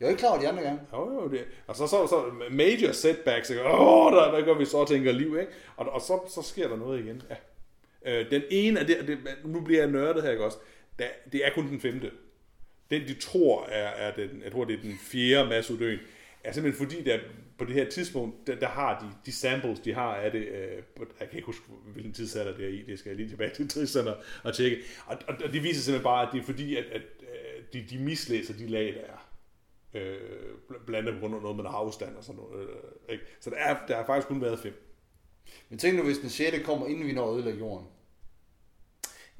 [0.01, 0.81] Jeg var ikke klar over de andre gange.
[0.93, 3.63] Jo, jo, det, og så, så, så major setbacks, ikke?
[3.65, 5.53] Åh, der, der går vi så og tænker liv, ikke?
[5.77, 7.35] Og, og så, så sker der noget igen, ja.
[8.05, 10.59] Øh, den ene af det, det, nu bliver jeg nørdet her, ikke også?
[10.99, 12.11] Da, det er kun den femte.
[12.91, 15.99] Den, de tror, er, er den, jeg tror, det er den fjerde masseuddøen,
[16.45, 17.19] er simpelthen fordi, der
[17.59, 20.83] på det her tidspunkt, der, der har de, de samples, de har af det, øh,
[21.21, 23.69] jeg kan ikke huske, hvilken tidsalder det er i, det skal jeg lige tilbage til
[23.69, 24.79] tristerne og tjekke.
[25.07, 27.87] Og, og, og det viser simpelthen bare, at det er fordi, at, at øh, de,
[27.91, 29.29] de mislæser de lag, der er.
[29.95, 30.19] Øh,
[30.87, 32.69] blandt andet på grund af noget med afstand og sådan noget.
[32.69, 33.25] Øh, ikke?
[33.41, 34.92] Så der, er, der har faktisk kun været fem.
[35.69, 37.87] Men tænk nu, hvis den sjette kommer, inden vi når at ødelægge jorden.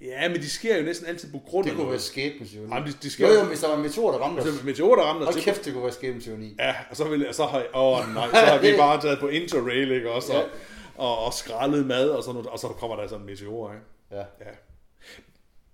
[0.03, 2.75] Ja, men de sker jo næsten altid på grund Det af kunne være skæbnens ironi.
[2.75, 4.47] Jamen, de, de sker Jo, jo, hvis der var en meteor, der ramte os.
[4.47, 5.45] Altså, meteorer, der ramte os til.
[5.45, 6.55] kæft, det kunne være skæbens ironi.
[6.59, 9.91] Ja, og så, vil, så har, åh, nej, så har vi bare taget på interrail,
[9.91, 10.33] ikke også?
[10.33, 10.49] Og,
[10.97, 13.85] og, og skrællet mad og sådan noget, og så kommer der sådan en meteor, ikke?
[14.11, 14.19] Ja.
[14.19, 14.55] Ja.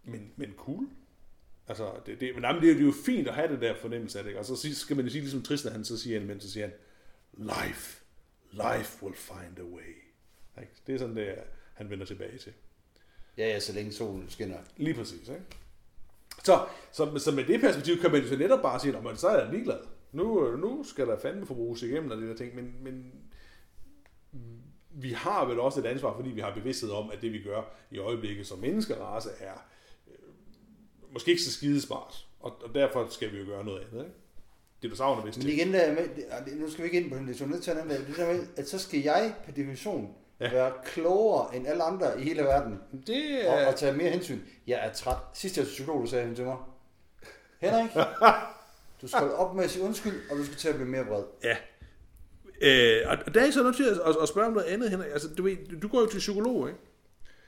[0.05, 0.87] Men, men cool.
[1.69, 4.19] Altså, det, det, men jamen, det, er, det jo fint at have det der fornemmelse
[4.19, 4.41] af det, ikke?
[4.41, 6.75] Og så skal man jo sige, ligesom Tristan, han så siger men så siger han,
[7.33, 8.01] life,
[8.53, 10.08] life will find a way.
[10.61, 10.73] Ikke?
[10.87, 11.42] Det er sådan, det er,
[11.75, 12.53] han vender tilbage til.
[13.38, 14.57] Ja, ja, så længe solen skinner.
[14.77, 15.42] Lige præcis, ikke?
[16.44, 19.29] Så, så, så med det perspektiv kan man jo så netop bare sige, at så
[19.29, 19.79] er jeg ligeglad.
[20.12, 23.12] Nu, nu skal der fandme forbruges igennem og det der ting, men, men
[24.90, 27.62] vi har vel også et ansvar, fordi vi har bevidsthed om, at det vi gør
[27.90, 29.53] i øjeblikket som menneskerace er
[30.09, 30.14] øh,
[31.12, 34.16] måske ikke så skidesmart, og, og derfor skal vi jo gøre noget andet, ikke?
[34.83, 35.55] Dinosaurerne vidste Men det.
[35.55, 37.47] igen, der, er med, det- det- nu skal vi ikke ind på den, det er
[37.47, 40.51] nødt til at det, det der med, at så skal jeg per definition Ja.
[40.53, 42.79] Være klogere end alle andre i hele verden.
[43.07, 43.66] Det Og, er...
[43.66, 44.38] og tage mere hensyn.
[44.66, 45.16] Jeg er træt.
[45.35, 46.57] Sidst jeg var psykolog, sagde han til mig.
[47.61, 47.90] Henrik,
[49.03, 51.22] du skal op med at sige undskyld, og du skal til at blive mere vred.
[51.44, 51.57] Ja.
[52.61, 55.11] Øh, og der er så nødt til at, at, at spørge om noget andet, Henrik.
[55.12, 56.81] Altså, du, ved, du går jo til psykolog, ikke?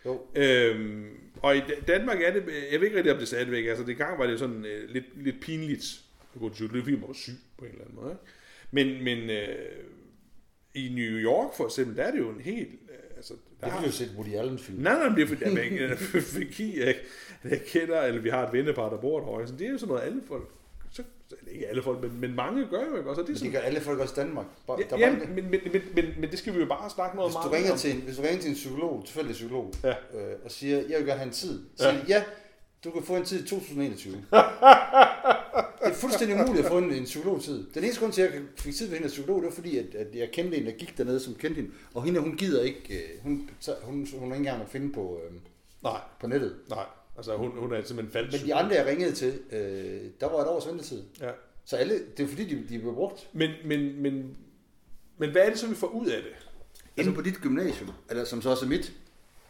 [0.07, 0.21] Jo.
[0.35, 1.09] Øhm,
[1.43, 3.97] og i Da- Danmark er det, jeg ved ikke rigtig, om det stadigvæk, altså det
[3.97, 6.01] gang var det sådan øh, lidt, lidt pinligt
[6.35, 8.11] at gå til psykolog, fordi man var syg på en eller anden måde.
[8.11, 8.25] Ikke?
[8.71, 9.57] Men, men øh,
[10.75, 13.73] i New York for eksempel, der er det jo en helt, øh, altså, der Det
[13.73, 14.83] har vi jo set Woody Allen film.
[14.83, 16.95] Nej, nej, det er fordi, fordi jeg,
[17.45, 19.95] jeg kender, eller vi har et vennepar, der bor derovre, så det er jo sådan
[19.95, 20.49] noget, alle folk,
[20.93, 21.03] så,
[21.53, 23.39] ikke alle folk, men, men mange gør jo ikke også, og det er Men det
[23.39, 24.47] sådan, gør alle folk også i Danmark.
[24.67, 25.61] Bare, ja, ja, men, men, men,
[25.95, 27.79] men, men, det skal vi jo bare snakke noget Hvis du, ringer om.
[27.79, 29.89] til en, hvis du ringer til en psykolog, tilfældig psykolog, Ja.
[29.91, 31.97] øh, og siger, jeg vil gerne have en tid, så Ja.
[32.09, 32.23] ja,
[32.85, 34.15] du kan få en tid i 2021.
[35.85, 37.67] det er fuldstændig umuligt at få en, en psykologtid.
[37.75, 39.95] Den eneste grund til, at jeg fik tid ved hende psykolog, det var fordi, at,
[39.95, 41.75] at jeg kendte en, der gik dernede, som kendte hende.
[41.95, 44.93] Og hende, hun gider ikke, øh, hun, hun, hun, hun er ikke engang at finde
[44.93, 45.37] på, øh,
[45.83, 46.57] Nej, på nettet.
[46.69, 46.85] nej,
[47.17, 48.39] altså hun, hun er simpelthen falsk.
[48.39, 51.03] Men de andre, jeg ringede til, øh, der var et års ventetid.
[51.21, 51.31] Ja.
[51.65, 53.29] Så alle, det er fordi, de, de blev brugt.
[53.33, 54.37] Men, men, men,
[55.19, 56.33] men hvad er det så, vi får ud af det?
[56.97, 58.93] Inde på dit gymnasium, eller som så også er mit.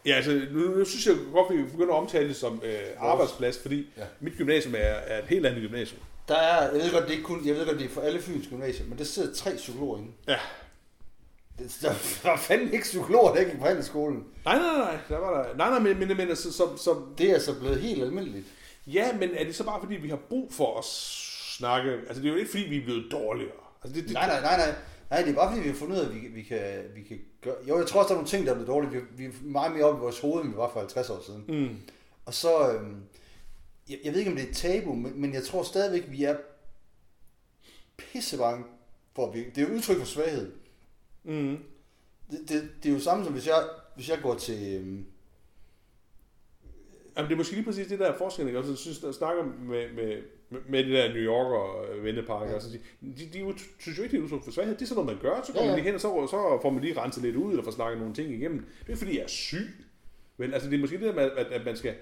[0.05, 3.59] Ja, altså, nu, nu synes jeg godt, vi begynder at omtale det som øh, arbejdsplads,
[3.59, 4.03] fordi ja.
[4.19, 6.01] mit gymnasium er, er et helt andet gymnasium.
[6.27, 8.01] Der er, jeg ved godt, det er ikke kun, jeg ved godt, det er for
[8.01, 10.11] alle Fyns gymnasier, men der sidder tre psykologer inde.
[10.27, 10.37] Ja.
[11.59, 14.23] Det, der var fandme ikke psykologer, der gik på handelsskolen.
[14.45, 15.55] Nej, nej, nej, der var der.
[15.57, 18.45] Nej, nej, men, men, men altså, som, som, Det er altså blevet helt almindeligt.
[18.87, 20.85] ja, men er det så bare fordi, vi har brug for at
[21.57, 21.91] snakke?
[21.91, 23.51] Altså, det er jo ikke fordi, vi er blevet dårligere.
[23.83, 24.75] Altså, det, det, Nej, nej, nej, nej.
[25.09, 26.59] Nej, det er bare fordi, vi har fundet ud af, at vi, vi, kan,
[26.95, 27.55] vi kan gøre...
[27.69, 28.91] Jo, jeg tror også, der er nogle ting, der er blevet dårlige.
[28.91, 31.21] Vi, vi er meget mere oppe i vores hoved, end vi var for 50 år
[31.25, 31.43] siden.
[31.47, 31.77] Mm.
[32.25, 32.71] Og så...
[32.71, 32.95] Øhm,
[33.91, 36.23] jeg, jeg ved ikke, om det er et tabu, men, men jeg tror stadigvæk, vi
[36.23, 36.37] er
[37.97, 38.65] pissebange
[39.15, 40.51] for, at vi, det er jo udtryk for svaghed.
[41.23, 41.57] Mm.
[42.31, 44.75] Det, det, det er jo samme som, hvis jeg, hvis jeg går til...
[44.75, 45.05] Øhm,
[47.17, 48.57] Jamen, det er måske lige præcis det der forskel, ikke?
[48.57, 50.21] Altså, jeg synes, der snakker med, med,
[50.69, 52.53] med det der New Yorker vennepark, ja.
[52.53, 54.75] altså, de, de, de, synes jo ikke, det er udtryk for svaghed.
[54.75, 55.77] Det er sådan noget, man gør, så kommer Ja, ja, ja.
[55.77, 58.13] de hen, og så, så får man lige renset lidt ud, eller får snakket nogle
[58.13, 58.65] ting igennem.
[58.87, 59.67] Det er fordi jeg er syg.
[60.37, 61.97] Vel, altså, det er måske det der med, at, at man skal øh,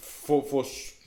[0.00, 0.64] få, få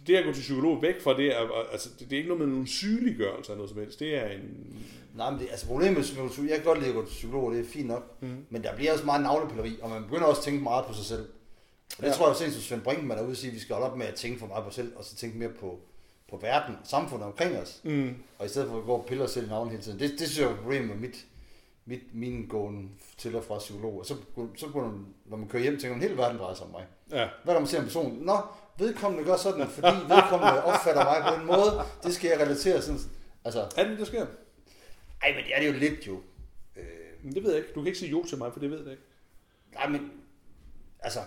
[0.08, 2.44] det at gå til psykolog væk fra det, er, altså, det, det er ikke noget
[2.44, 4.00] med nogen sygeliggørelse eller noget som helst.
[4.00, 4.76] Det er en...
[5.16, 7.52] nej, men det, altså problemet med psykolog, jeg kan godt lide at gå til psykolog,
[7.52, 8.18] det er fint nok.
[8.22, 8.46] Mm.
[8.50, 11.06] Men der bliver også meget navlepilleri, og man begynder også at tænke meget på sig
[11.06, 11.22] selv.
[11.98, 12.14] Og det Ja.
[12.14, 14.06] tror jeg, at Svend Brinkmann er ude og sige, at vi skal holde op med
[14.06, 15.80] at tænke for meget på os selv, og så tænke mere på,
[16.30, 17.82] på verden, samfundet omkring os.
[17.84, 18.16] Mm.
[18.40, 20.00] Og i stedet for at gå og pille os selv i navnet hele tiden.
[20.00, 21.26] Det, det synes jeg er et problem med mit,
[21.86, 24.00] mit, min gåen til og fra psykolog.
[24.00, 24.16] Og så,
[24.58, 26.86] så kunne man, når man kører hjem, tænker man, hele verden drejer sig om mig.
[27.12, 27.28] Ja.
[27.44, 28.18] Hvad er der, man ser en person?
[28.22, 28.38] Nå,
[28.78, 31.82] vedkommende gør sådan, fordi vedkommende opfatter mig på en måde.
[32.04, 33.00] Det skal jeg relatere sådan.
[33.46, 34.26] Altså, Er det, der sker?
[35.22, 36.22] ej, men det er det jo lidt jo.
[36.76, 36.86] Øh,
[37.24, 37.74] Men Det ved jeg ikke.
[37.74, 39.04] Du kan ikke sige jo til mig, for det ved jeg ikke.
[39.74, 40.12] nej, men
[41.00, 41.20] altså,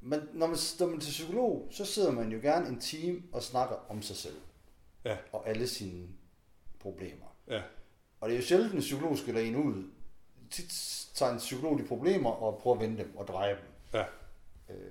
[0.00, 3.22] men når man, når man er til psykolog, så sidder man jo gerne en time
[3.32, 4.36] og snakker om sig selv.
[5.04, 5.16] Ja.
[5.32, 6.08] Og alle sine
[6.80, 7.26] problemer.
[7.48, 7.62] Ja.
[8.20, 9.84] Og det er jo sjældent, en psykolog skiller en ud.
[10.50, 10.68] Tit
[11.14, 13.64] tager en psykolog de problemer og prøver at vende dem og dreje dem.
[13.92, 14.04] Ja.
[14.74, 14.90] Øh,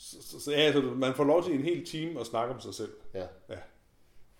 [0.00, 2.60] Så, så, så, ja, så man får lov til en hel time at snakke om
[2.60, 2.92] sig selv.
[3.14, 3.26] ja.
[3.48, 3.56] Ja.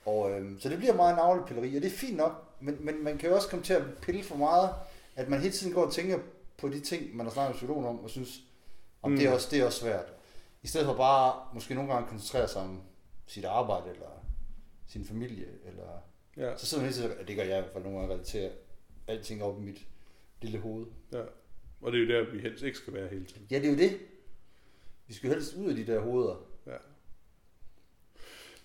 [0.04, 3.18] Og, øhm, så det bliver meget navlepilleri, og det er fint nok, men, men man
[3.18, 4.70] kan jo også komme til at pille for meget,
[5.16, 6.18] at man hele tiden går og tænker
[6.58, 8.40] på de ting, man har snakket med psykologen om, og synes,
[9.02, 9.16] om mm.
[9.16, 9.34] det, er Mm.
[9.34, 10.12] også, det er også svært.
[10.62, 12.80] I stedet for bare måske nogle gange koncentrere sig om
[13.26, 14.24] sit arbejde, eller
[14.86, 16.02] sin familie, eller...
[16.36, 16.56] Ja.
[16.56, 18.50] Så sidder man hele tiden, og det gør jeg i hvert fald nogle gange, relatere
[19.06, 19.86] alting op i mit
[20.42, 20.86] lille hoved.
[21.12, 21.22] ja.
[21.80, 23.46] Og det er jo der, vi helst ikke skal være hele tiden.
[23.50, 23.98] Ja, det er jo det.
[25.08, 26.36] Vi skal jo helst ud af de der hoveder.
[26.66, 26.72] Ja.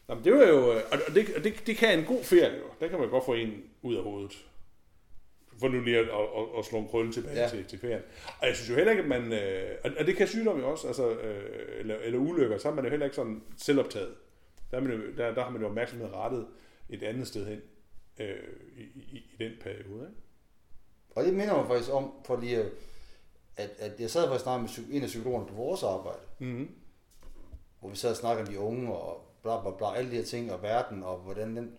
[0.10, 2.63] Jamen, det var jo, og og det, og det, det kan en god ferie jo.
[2.79, 4.45] Der kan man godt få en ud af hovedet.
[5.60, 7.49] For nu lige at, at, at, at slå en krølle tilbage Ja.
[7.49, 8.01] til, til ferien.
[8.41, 10.88] Og jeg synes jo heller ikke, at man, øh, og- det kan sygdom jo også,
[10.88, 14.15] altså, øh, eller, eller ulykker, så er man jo heller ikke sådan selvoptaget.
[14.71, 16.47] Der, er man jo, der, der har man jo opmærksomhed rettet
[16.89, 17.62] et andet sted hen
[18.19, 18.36] øh,
[18.77, 20.01] i, i, i den periode.
[20.10, 20.21] Ikke?
[21.15, 22.58] Og det minder mig faktisk om, for lige
[23.58, 26.67] at, at, jeg sad faktisk snart med en af psykologerne på vores arbejde, Mm-hmm.
[27.79, 30.23] hvor vi sad og snakkede om de unge og bla bla bla, alle de her
[30.23, 31.71] ting, og verden, og hvordan den...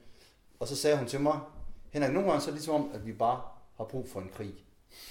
[0.61, 1.39] Og så sagde hun til mig,
[1.91, 3.41] Henrik, nogle gange så er det ligesom om, at vi bare
[3.77, 4.55] har brug for en krig.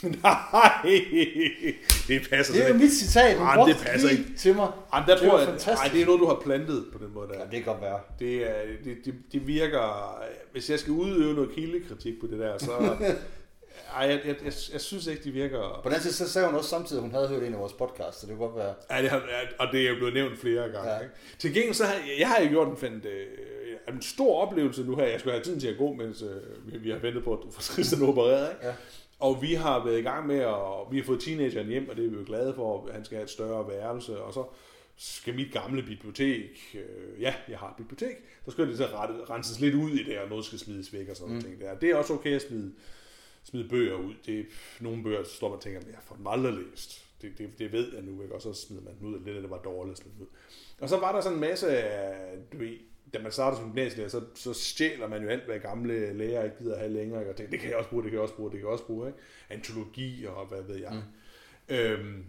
[0.23, 0.81] Nej,
[2.07, 4.25] det passer Det er jo mit citat, hun brugte det passer ikke.
[4.37, 4.71] til mig.
[4.93, 5.81] Jamen, der Det tror jeg, fantastisk.
[5.81, 7.39] ej, det er noget, du har plantet på den måde der.
[7.39, 7.99] Ja, det kan godt være.
[8.19, 10.17] Det, er, det, det, det virker...
[10.51, 12.71] Hvis jeg skal udøve noget kildekritik på det der, så...
[13.95, 15.79] ej, jeg, jeg, jeg, jeg synes ikke, det virker...
[15.83, 17.73] På den side, så sagde hun også samtidig, at hun havde hørt en af vores
[17.73, 18.73] podcasts, så det kunne godt være...
[18.91, 19.23] Ja, det har,
[19.59, 20.91] og det er jo blevet nævnt flere gange.
[20.91, 20.99] Ja.
[20.99, 21.13] Ikke?
[21.39, 23.27] Til gengæld så har jeg, har jo gjort en, fandt, øh,
[23.95, 25.05] en stor oplevelse nu her.
[25.05, 27.39] Jeg skulle have tiden til at gå, mens øh, vi, vi har ventet på, at
[27.43, 28.49] du får Tristan opereret.
[28.51, 28.67] Ikke?
[28.67, 28.73] Ja.
[29.19, 32.05] Og vi har været i gang med, at vi har fået teenageren hjem, og det
[32.05, 34.43] er vi jo glade for, at han skal have et større værelse, og så
[34.97, 38.15] skal mit gamle bibliotek, øh, ja, jeg har et bibliotek,
[38.45, 41.09] så skal det så rette, renses lidt ud i det, og noget skal smides væk
[41.09, 41.41] og sådan mm.
[41.41, 41.59] noget.
[41.59, 41.75] Der.
[41.75, 42.71] Det er også okay at smide,
[43.43, 44.13] smide bøger ud.
[44.25, 44.43] Det er
[44.79, 47.05] nogle bøger, står man og tænker, jeg får dem aldrig læst.
[47.21, 48.35] Det, det, det ved jeg nu, ikke?
[48.35, 50.27] og så smider man dem ud, lidt af det var dårligt smidt ud.
[50.79, 52.77] Og så var der sådan en masse af, du ved,
[53.13, 56.57] da man starter som gymnasielærer, så, så stjæler man jo alt, hvad gamle lærer ikke
[56.57, 57.31] gider have længere, ikke?
[57.31, 58.73] og tænker, det kan jeg også bruge, det kan jeg også bruge, det kan jeg
[58.73, 59.19] også bruge, ikke?
[59.49, 60.93] Antologi og hvad ved jeg.
[61.69, 61.75] Mm.
[61.75, 62.25] Øhm,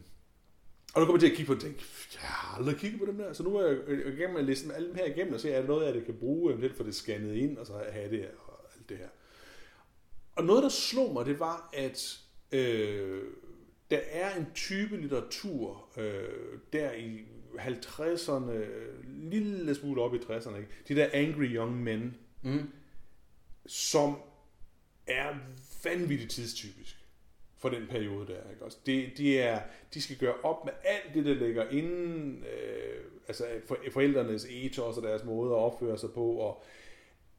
[0.95, 1.85] og nu kommer jeg til at kigge på det og tænke,
[2.15, 4.89] jeg har aldrig kigget på dem der, så nu er jeg igennem at læse alle
[4.89, 6.95] dem her igennem og se, er der noget, jeg det kan bruge, eventuelt for det
[6.95, 9.09] scannet ind, og så have det og alt det her.
[10.37, 12.21] Og noget, der slog mig, det var, at
[12.53, 13.23] øh,
[13.91, 17.21] der er en type litteratur øh, der i
[17.59, 18.53] 50'erne,
[19.07, 20.69] lille smule op i 60'erne, ikke?
[20.89, 22.71] de der angry young men, mm.
[23.67, 24.17] som
[25.07, 25.35] er
[25.85, 27.05] vanvittigt tidstypisk
[27.59, 28.51] for den periode der.
[28.51, 28.65] Ikke?
[28.65, 29.61] Også det, de, er,
[29.95, 34.97] de skal gøre op med alt det, der ligger inden, øh, altså for, forældrenes ethos
[34.97, 36.65] og deres måde at opføre sig på, og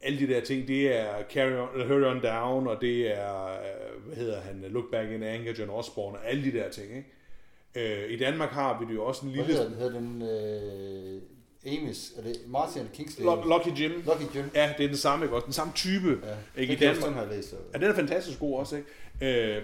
[0.00, 4.02] alle de der ting, det er Carry on, Hurry On Down, og det er, øh,
[4.06, 6.96] hvad hedder han, Look Back in Anger, John Osborne, og alle de der ting.
[6.96, 8.04] Ikke?
[8.04, 9.44] Øh, I Danmark har vi det jo også en lille...
[9.44, 10.22] Hvad hedder, hedder den?
[10.22, 11.22] Øh,
[11.66, 13.24] Amis, er det Martin eller Kingsley?
[13.24, 13.92] Lucky Jim.
[13.92, 14.50] Lucky Jim.
[14.54, 15.44] Ja, det er den samme, ikke også?
[15.44, 16.20] Den samme type.
[16.26, 16.72] Ja, ikke?
[16.72, 17.04] I Danmark.
[17.04, 17.54] Den har læst.
[17.72, 19.56] Ja, den er fantastisk god også, ikke?
[19.56, 19.62] Øh,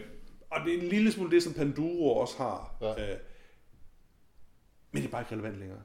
[0.50, 2.74] og det er en lille smule det, som Panduro også har.
[2.80, 3.10] Ja.
[3.10, 3.18] Øh,
[4.92, 5.82] men det er bare ikke relevant længere.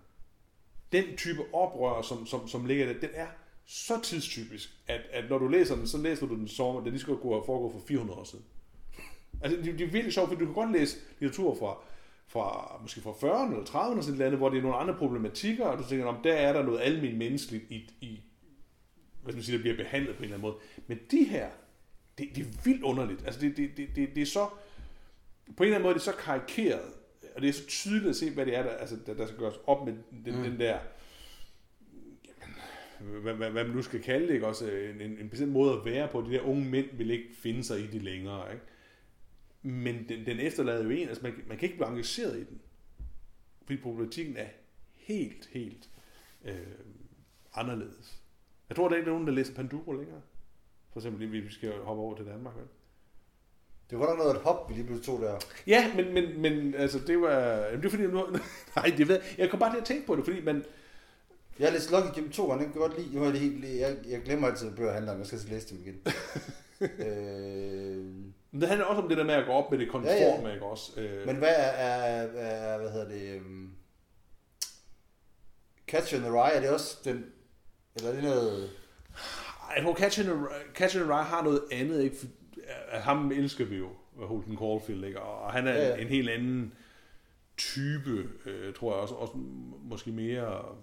[0.92, 3.28] Den type oprør, som, som, som ligger der, den er
[3.68, 6.92] så tidstypisk, at, at når du læser den, så læser du den som, at det
[6.92, 8.46] lige skal gå foregå for 400 år siden.
[9.42, 11.78] Altså, det, det er virkelig sjovt, for du kan godt læse litteratur fra,
[12.28, 15.66] fra måske fra 40'erne eller 30'erne sådan et andet, hvor det er nogle andre problematikker,
[15.66, 18.22] og du tænker, om der er der noget almindeligt menneskeligt i, i
[19.24, 20.56] hvad skal man sige, der bliver behandlet på en eller anden måde.
[20.88, 21.50] Men de her,
[22.18, 23.26] det, det er vildt underligt.
[23.26, 24.48] Altså, det, det, det, det, det er så,
[25.58, 26.94] på en eller anden måde, det er så karikeret,
[27.36, 29.40] og det er så tydeligt at se, hvad det er, der, altså, der, der skal
[29.40, 29.94] gøres op med
[30.26, 30.44] den, mm.
[30.44, 30.80] den der,
[33.00, 34.48] hvad, hvad, hvad man nu skal kalde det, ikke?
[34.48, 36.22] Også en, en, en bestemt måde at være på.
[36.22, 38.66] De der unge mænd vil ikke finde sig i det længere, ikke?
[39.62, 42.62] Men den, den efterlader jo en, altså man, man kan ikke blive engageret i den.
[43.66, 44.48] Fordi problematikken er
[44.94, 45.90] helt, helt
[46.46, 46.58] øh,
[47.54, 48.22] anderledes.
[48.70, 50.22] Jeg tror, der er ikke nogen, der læser Panduro længere.
[50.92, 52.56] For eksempel, vi skal hoppe over til Danmark.
[52.56, 52.68] Vel?
[53.90, 55.40] Det var godt noget et hop, vi lige blev to der.
[55.68, 57.68] Ja, men, men, men altså, det var...
[57.72, 58.28] Det er fordi, nu,
[58.76, 59.50] nej, det ved jeg.
[59.50, 60.66] kom bare til at tænke på det, fordi man...
[61.60, 63.16] Jeg har læst Lucky Jim 2 gange, jeg kan godt lide.
[63.16, 65.20] Nu er det helt, jeg, jeg glemmer altid, at bøger handler om.
[65.20, 66.02] Jeg skal læse dem igen.
[67.08, 68.06] øh...
[68.52, 70.48] Men det handler også om det der med at gå op med det konforme, ja,
[70.48, 70.54] ja.
[70.54, 71.02] ikke også?
[71.02, 71.26] Øh...
[71.26, 73.40] Men hvad er, er, er, hvad hedder det...
[73.42, 73.72] Um...
[75.88, 77.26] Catch in the Rye, er det også den...
[77.96, 78.70] Eller er det noget...
[79.76, 80.36] Jeg tror, Catch in the,
[80.74, 82.16] Catch in the Rye har noget andet, ikke?
[82.16, 82.28] For,
[82.92, 85.22] ham elsker vi jo, Holden Caulfield, ikke?
[85.22, 85.96] Og han er ja, ja.
[85.96, 86.74] en helt anden
[87.58, 89.34] type, øh, tror jeg også, også
[89.82, 90.76] måske mere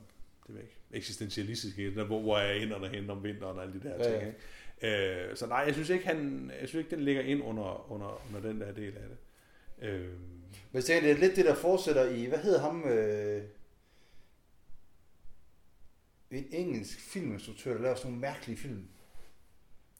[0.47, 3.89] det ved ikke, eksistentialistisk, der, hvor, hvor er hænderne hen om vinteren og alle de
[3.89, 4.27] der ja, ting.
[4.27, 5.29] Ikke?
[5.29, 8.23] Øh, så nej, jeg synes ikke, han, jeg synes ikke, den ligger ind under, under,
[8.29, 9.19] under den der del af det.
[9.89, 10.11] Øh,
[10.73, 13.43] Men det er lidt det, der fortsætter i, hvad hedder ham, øh,
[16.31, 18.89] en engelsk filminstruktør, der laver sådan nogle mærkelige film.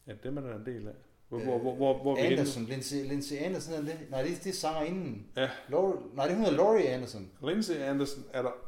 [0.07, 0.93] Ja, dem er der en del af.
[1.29, 3.99] Hvor, hvor, hvor, hvor, hvor Anderson, Lindsay, Lindsay Anderson er det?
[4.09, 5.27] Nej, det, det er sangerinden.
[5.35, 5.49] Ja.
[5.69, 7.31] Laurie, nej, det hun hedder Laurie Anderson.
[7.43, 8.64] Lindsay Anderson er der.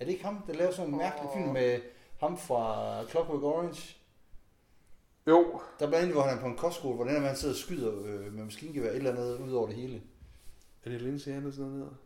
[0.00, 1.80] Er det ikke ham, der laver sådan en mærkelig film med
[2.20, 3.96] ham fra Clockwork Orange?
[5.26, 5.60] Jo.
[5.78, 7.58] Der er blandt andet, hvor han er på en kostskole, hvor den man sidder og
[7.58, 10.02] skyder øh, med maskingevær et eller andet ud over det hele.
[10.84, 11.96] Er det Lindsay Anderson dernede?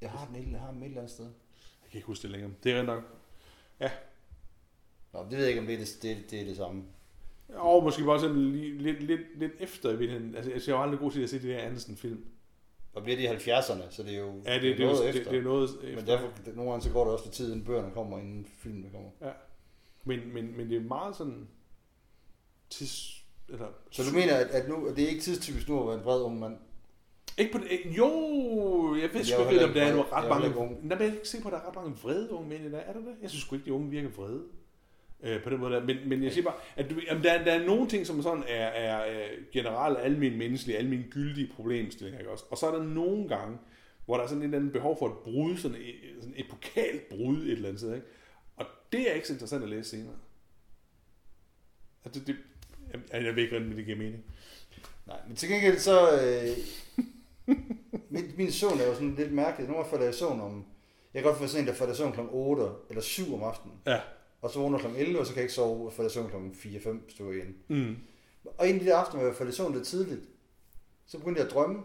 [0.00, 1.24] Jeg har den et, jeg har den et eller andet sted.
[1.24, 2.50] Jeg kan ikke huske det længere.
[2.64, 3.02] Det er rent nok.
[3.80, 3.90] Ja.
[5.12, 6.84] Nå, det ved jeg ikke, om det er det, det, det, er det samme.
[7.48, 10.34] Og måske bare sådan lidt, lidt, lidt, lidt efter i virkeligheden.
[10.34, 12.24] Altså, jeg ser jo aldrig god til at se de der Andersen-film.
[12.92, 15.22] Og bliver de 70'erne, så det er jo ja, det, det, noget det, efter.
[15.22, 15.96] Det, det, er noget efter.
[15.96, 18.90] Men derfor, nogle gange så går det også for tid, inden bøgerne kommer, inden filmen
[18.92, 19.10] kommer.
[19.20, 19.30] Ja.
[20.04, 21.48] Men, men, men det er meget sådan...
[22.70, 25.86] Tids, eller, så du mener, at, at, nu, at det er ikke tidstypisk nu at
[25.86, 26.56] være en bred ung mand?
[27.38, 28.08] Ikke på det, jo,
[28.94, 30.48] jeg ved sgu ikke, om der er ret mange...
[30.66, 32.64] Nej, men jeg er ikke sikker på, at der er ret mange vrede unge mænd
[32.64, 32.82] i dag.
[32.86, 33.14] Er der det?
[33.22, 34.42] Jeg synes sgu ikke, de unge virker vrede
[35.22, 35.84] øh, på den måde der.
[35.84, 38.44] Men, men jeg siger bare, at du, jamen, der, der er nogle ting, som sådan
[38.48, 42.44] er, er generelt almindelige menneskelige, almindelige gyldige problemstillinger, ikke også?
[42.50, 43.58] Og så er der nogle gange,
[44.04, 46.46] hvor der er sådan et eller andet behov for et brud, sådan et, sådan et
[46.50, 48.06] pokalt brud et eller andet sted, ikke?
[48.56, 50.16] Og det er ikke så interessant at læse senere.
[52.04, 52.36] Altså, det,
[52.92, 54.24] jeg, jeg ved ikke, hvordan det giver mening.
[55.06, 56.20] Nej, men til gengæld så...
[56.20, 56.56] Øh,
[58.14, 59.68] min, min søvn er jo sådan lidt mærkelig.
[59.68, 60.64] Nu falder jeg i søvn om...
[61.14, 62.20] Jeg kan godt få sådan en, der falder i søvn kl.
[62.30, 63.76] 8 eller 7 om aftenen.
[63.86, 64.00] Ja.
[64.42, 64.86] Og så vågner kl.
[64.86, 66.68] 11, og så kan jeg ikke sove, for jeg søvn kl.
[66.68, 67.56] 4-5 stykker igen.
[67.68, 67.96] Mm.
[68.44, 70.28] Og en af de aftener, hvor jeg faldt i søvn lidt tidligt,
[71.06, 71.82] så begyndte jeg at drømme.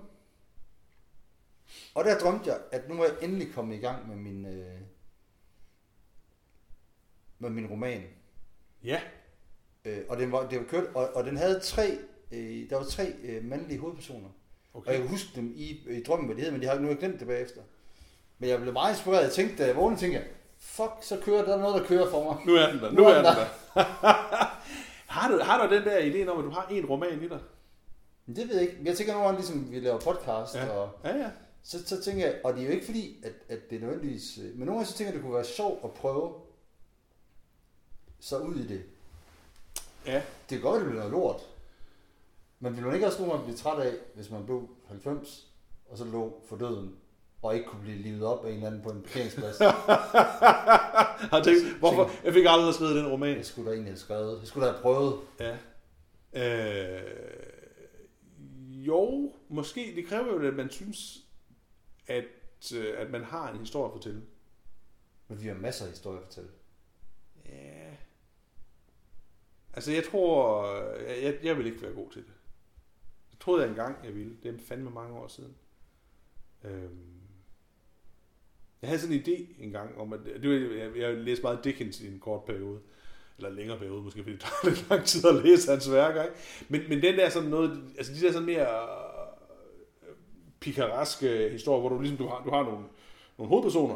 [1.94, 4.82] Og der drømte jeg, at nu var jeg endelig kommet i gang med min, øh,
[7.40, 8.04] med min roman.
[8.84, 9.02] Ja.
[9.86, 11.98] Øh, og den var, det var kørt, og, og den havde tre,
[12.32, 14.30] øh, der var tre øh, mandlige hovedpersoner.
[14.74, 14.88] Okay.
[14.88, 16.88] Og jeg kan huske dem i, i drømmen, hvad de hed, men de har nu
[16.88, 17.62] jeg glemt det bagefter.
[18.40, 19.24] Men jeg blev meget inspireret.
[19.24, 20.28] Jeg tænkte, da jeg vågnede, tænkte jeg,
[20.68, 22.46] fuck, så kører der er noget, der kører for mig.
[22.46, 22.92] Nu er den der.
[22.92, 23.34] Nu, nu er den der.
[23.76, 23.84] der.
[25.16, 27.40] har, du, har du den der idé om, at du har en roman i dig?
[28.28, 28.78] Det ved jeg ikke.
[28.86, 30.70] Jeg tænker nogle gange, ligesom vi laver podcast, Ja.
[30.70, 31.30] og Ja, ja.
[31.64, 34.38] så, så tænker jeg, og det er jo ikke fordi, at, at det er nødvendigvis,
[34.38, 36.34] øh, men nogle gange så tænker jeg, at det kunne være sjovt at prøve
[38.20, 38.84] så ud i det.
[40.06, 40.16] Ja.
[40.16, 41.42] Det kan godt, være, det bliver noget lort,
[42.60, 45.48] men vil man ikke også nogle gange blive træt af, hvis man blev 90,
[45.90, 46.96] og så lå for døden,
[47.42, 49.58] og ikke kunne blive livet op af en eller anden på en parkeringsplads?
[51.34, 52.12] Har tænkt, hvorfor?
[52.24, 53.38] Jeg fik aldrig skrevet den roman.
[53.38, 54.40] Det skulle der egentlig have skrevet.
[54.40, 55.16] Det skulle der have prøvet.
[55.40, 55.58] Ja.
[56.34, 57.02] Øh,
[58.88, 59.94] jo, måske.
[59.96, 61.26] Det kræver jo, at man synes,
[62.08, 62.26] at,
[62.76, 64.22] øh, at man har en historie at fortælle.
[65.28, 66.50] Men vi har masser af historier at fortælle.
[67.46, 67.92] Ja.
[69.74, 70.66] Altså, jeg tror...
[71.00, 72.32] Jeg, jeg, jeg vil ikke være god til det.
[73.32, 74.38] Jeg troede jeg engang, jeg ville.
[74.44, 75.56] Det er fandme mange år siden.
[76.64, 77.18] Øhm.
[78.82, 82.02] Jeg havde sådan en idé engang om, at det var, jeg, jeg læste meget Dickens
[82.02, 82.80] i en kort periode.
[83.38, 86.24] Eller længere periode, måske, fordi det tager lidt lang tid at læse hans værker.
[86.24, 86.36] Ikke?
[86.70, 90.16] Men, men den der sådan noget, altså de der sådan mere øh,
[90.60, 92.86] pikaraske historier, hvor du ligesom, du har, du har nogle,
[93.38, 93.96] nogle hovedpersoner,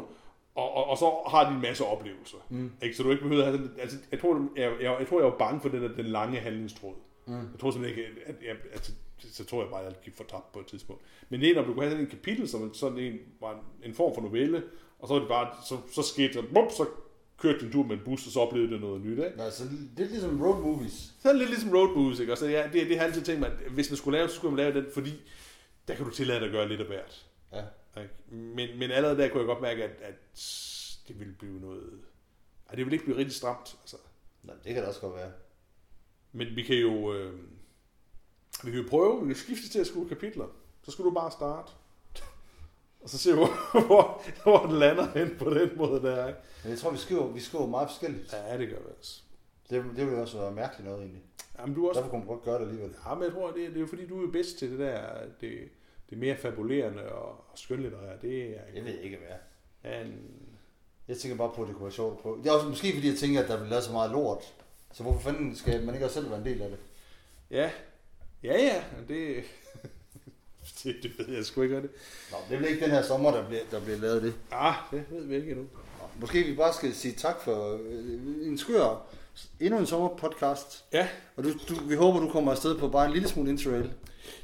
[0.54, 2.36] og, og, og så har de en masse oplevelser.
[2.48, 2.72] Mm.
[2.82, 2.96] Ikke?
[2.96, 5.30] Så du ikke behøver at have sådan, altså, jeg tror, jeg, jeg, jeg tror, jeg
[5.30, 6.94] var bange for den, der, den lange handlingstråd.
[7.26, 7.34] Mm.
[7.34, 8.92] Jeg tror simpelthen ikke, at jeg, altså,
[9.32, 11.02] så tror jeg bare, at jeg gik fortabt på et tidspunkt.
[11.28, 13.90] Men det er, når du kunne have sådan en kapitel, som sådan en, var en,
[13.90, 14.62] en form for novelle,
[14.98, 16.86] og så var det bare, så, så skete der, bup, så
[17.38, 19.42] kørte en tur med en bus, og så oplevede du noget nyt, ikke?
[19.42, 19.64] Altså,
[19.96, 21.14] det er ligesom road movies.
[21.22, 22.32] Så er det lidt ligesom road movies, ikke?
[22.32, 24.28] Og så ja, det, det har jeg altid tænkt mig, at hvis man skulle lave,
[24.28, 25.10] så skulle man lave den, fordi
[25.88, 27.26] der kan du tillade dig at gøre lidt af hvert.
[27.52, 27.62] Ja.
[28.02, 28.14] Ikke?
[28.30, 30.14] Men, men allerede der kunne jeg godt mærke, at, at
[31.08, 32.00] det ville blive noget...
[32.68, 33.76] Ej, det ville ikke blive rigtig stramt.
[33.82, 33.96] Altså.
[34.42, 35.32] Nå, det kan det også godt være.
[36.32, 37.14] Men vi kan jo...
[37.14, 37.38] Øh,
[38.64, 40.46] vi kan prøve, vi kan skifte til at skrive kapitler.
[40.82, 41.72] Så skal du bare starte.
[43.02, 43.48] Og så se, hvor,
[43.86, 46.28] hvor, hvor den lander hen på den måde der.
[46.28, 46.40] Ikke?
[46.62, 48.32] Men jeg tror, vi skriver, vi skriver meget forskelligt.
[48.32, 49.22] Ja, det gør vi altså.
[49.70, 51.22] Det, det vil også være mærkeligt noget egentlig.
[51.58, 52.00] Jamen, du er også...
[52.00, 52.94] Derfor kunne man godt gøre det alligevel.
[53.06, 55.00] Ja, men jeg tror, det, det er jo fordi, du er bedst til det der,
[55.40, 55.68] det,
[56.10, 58.16] det mere fabulerende og, og skønlitterære.
[58.22, 59.36] Det er Jeg ved ikke, hvad
[59.84, 60.24] Ja, en,
[61.08, 62.38] Jeg tænker bare på, at det kunne være sjovt at prøve.
[62.38, 64.54] Det er også måske fordi, jeg tænker, at der bliver lavet så meget lort.
[64.92, 66.78] Så hvorfor fanden skal man ikke også selv være en del af det?
[67.50, 67.70] ja,
[68.44, 69.36] ja, ja, det,
[70.82, 71.90] det, det ved jeg sgu ikke det.
[72.30, 74.34] Nå, det bliver ikke den her sommer, der bliver, der bliver lavet det.
[74.50, 75.64] Ah, det ved vi ikke endnu.
[75.74, 79.06] Nå, Måske vi bare skal sige tak for øh, en skør,
[79.60, 80.84] endnu en sommerpodcast.
[80.92, 83.92] Ja, Og du, du, vi håber, du kommer afsted på bare en lille smule interrail.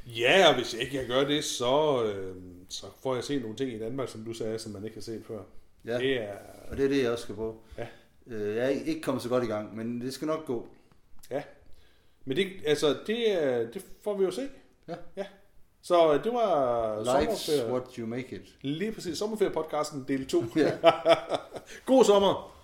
[0.05, 2.35] ja, og hvis ikke jeg gør det, så, øh,
[2.69, 5.01] så får jeg se nogle ting i Danmark, som du sagde, som man ikke har
[5.01, 5.39] set før.
[5.85, 6.33] Ja, Det er,
[6.71, 7.61] og det er det, jeg også skal på.
[7.77, 7.87] Ja.
[8.27, 10.67] Øh, Jeg er ikke kommet så godt i gang, men det skal nok gå.
[12.29, 14.49] Men det, altså, det, er- det får vi jo se.
[14.87, 14.95] Ja.
[15.17, 15.25] ja.
[15.81, 17.71] Så øh, det var Life's sommerferie.
[17.71, 18.41] what you make it.
[18.61, 20.43] Lige præcis, sommerferie-podcasten del 2.
[20.55, 20.71] Ja.
[21.85, 22.58] God sommer!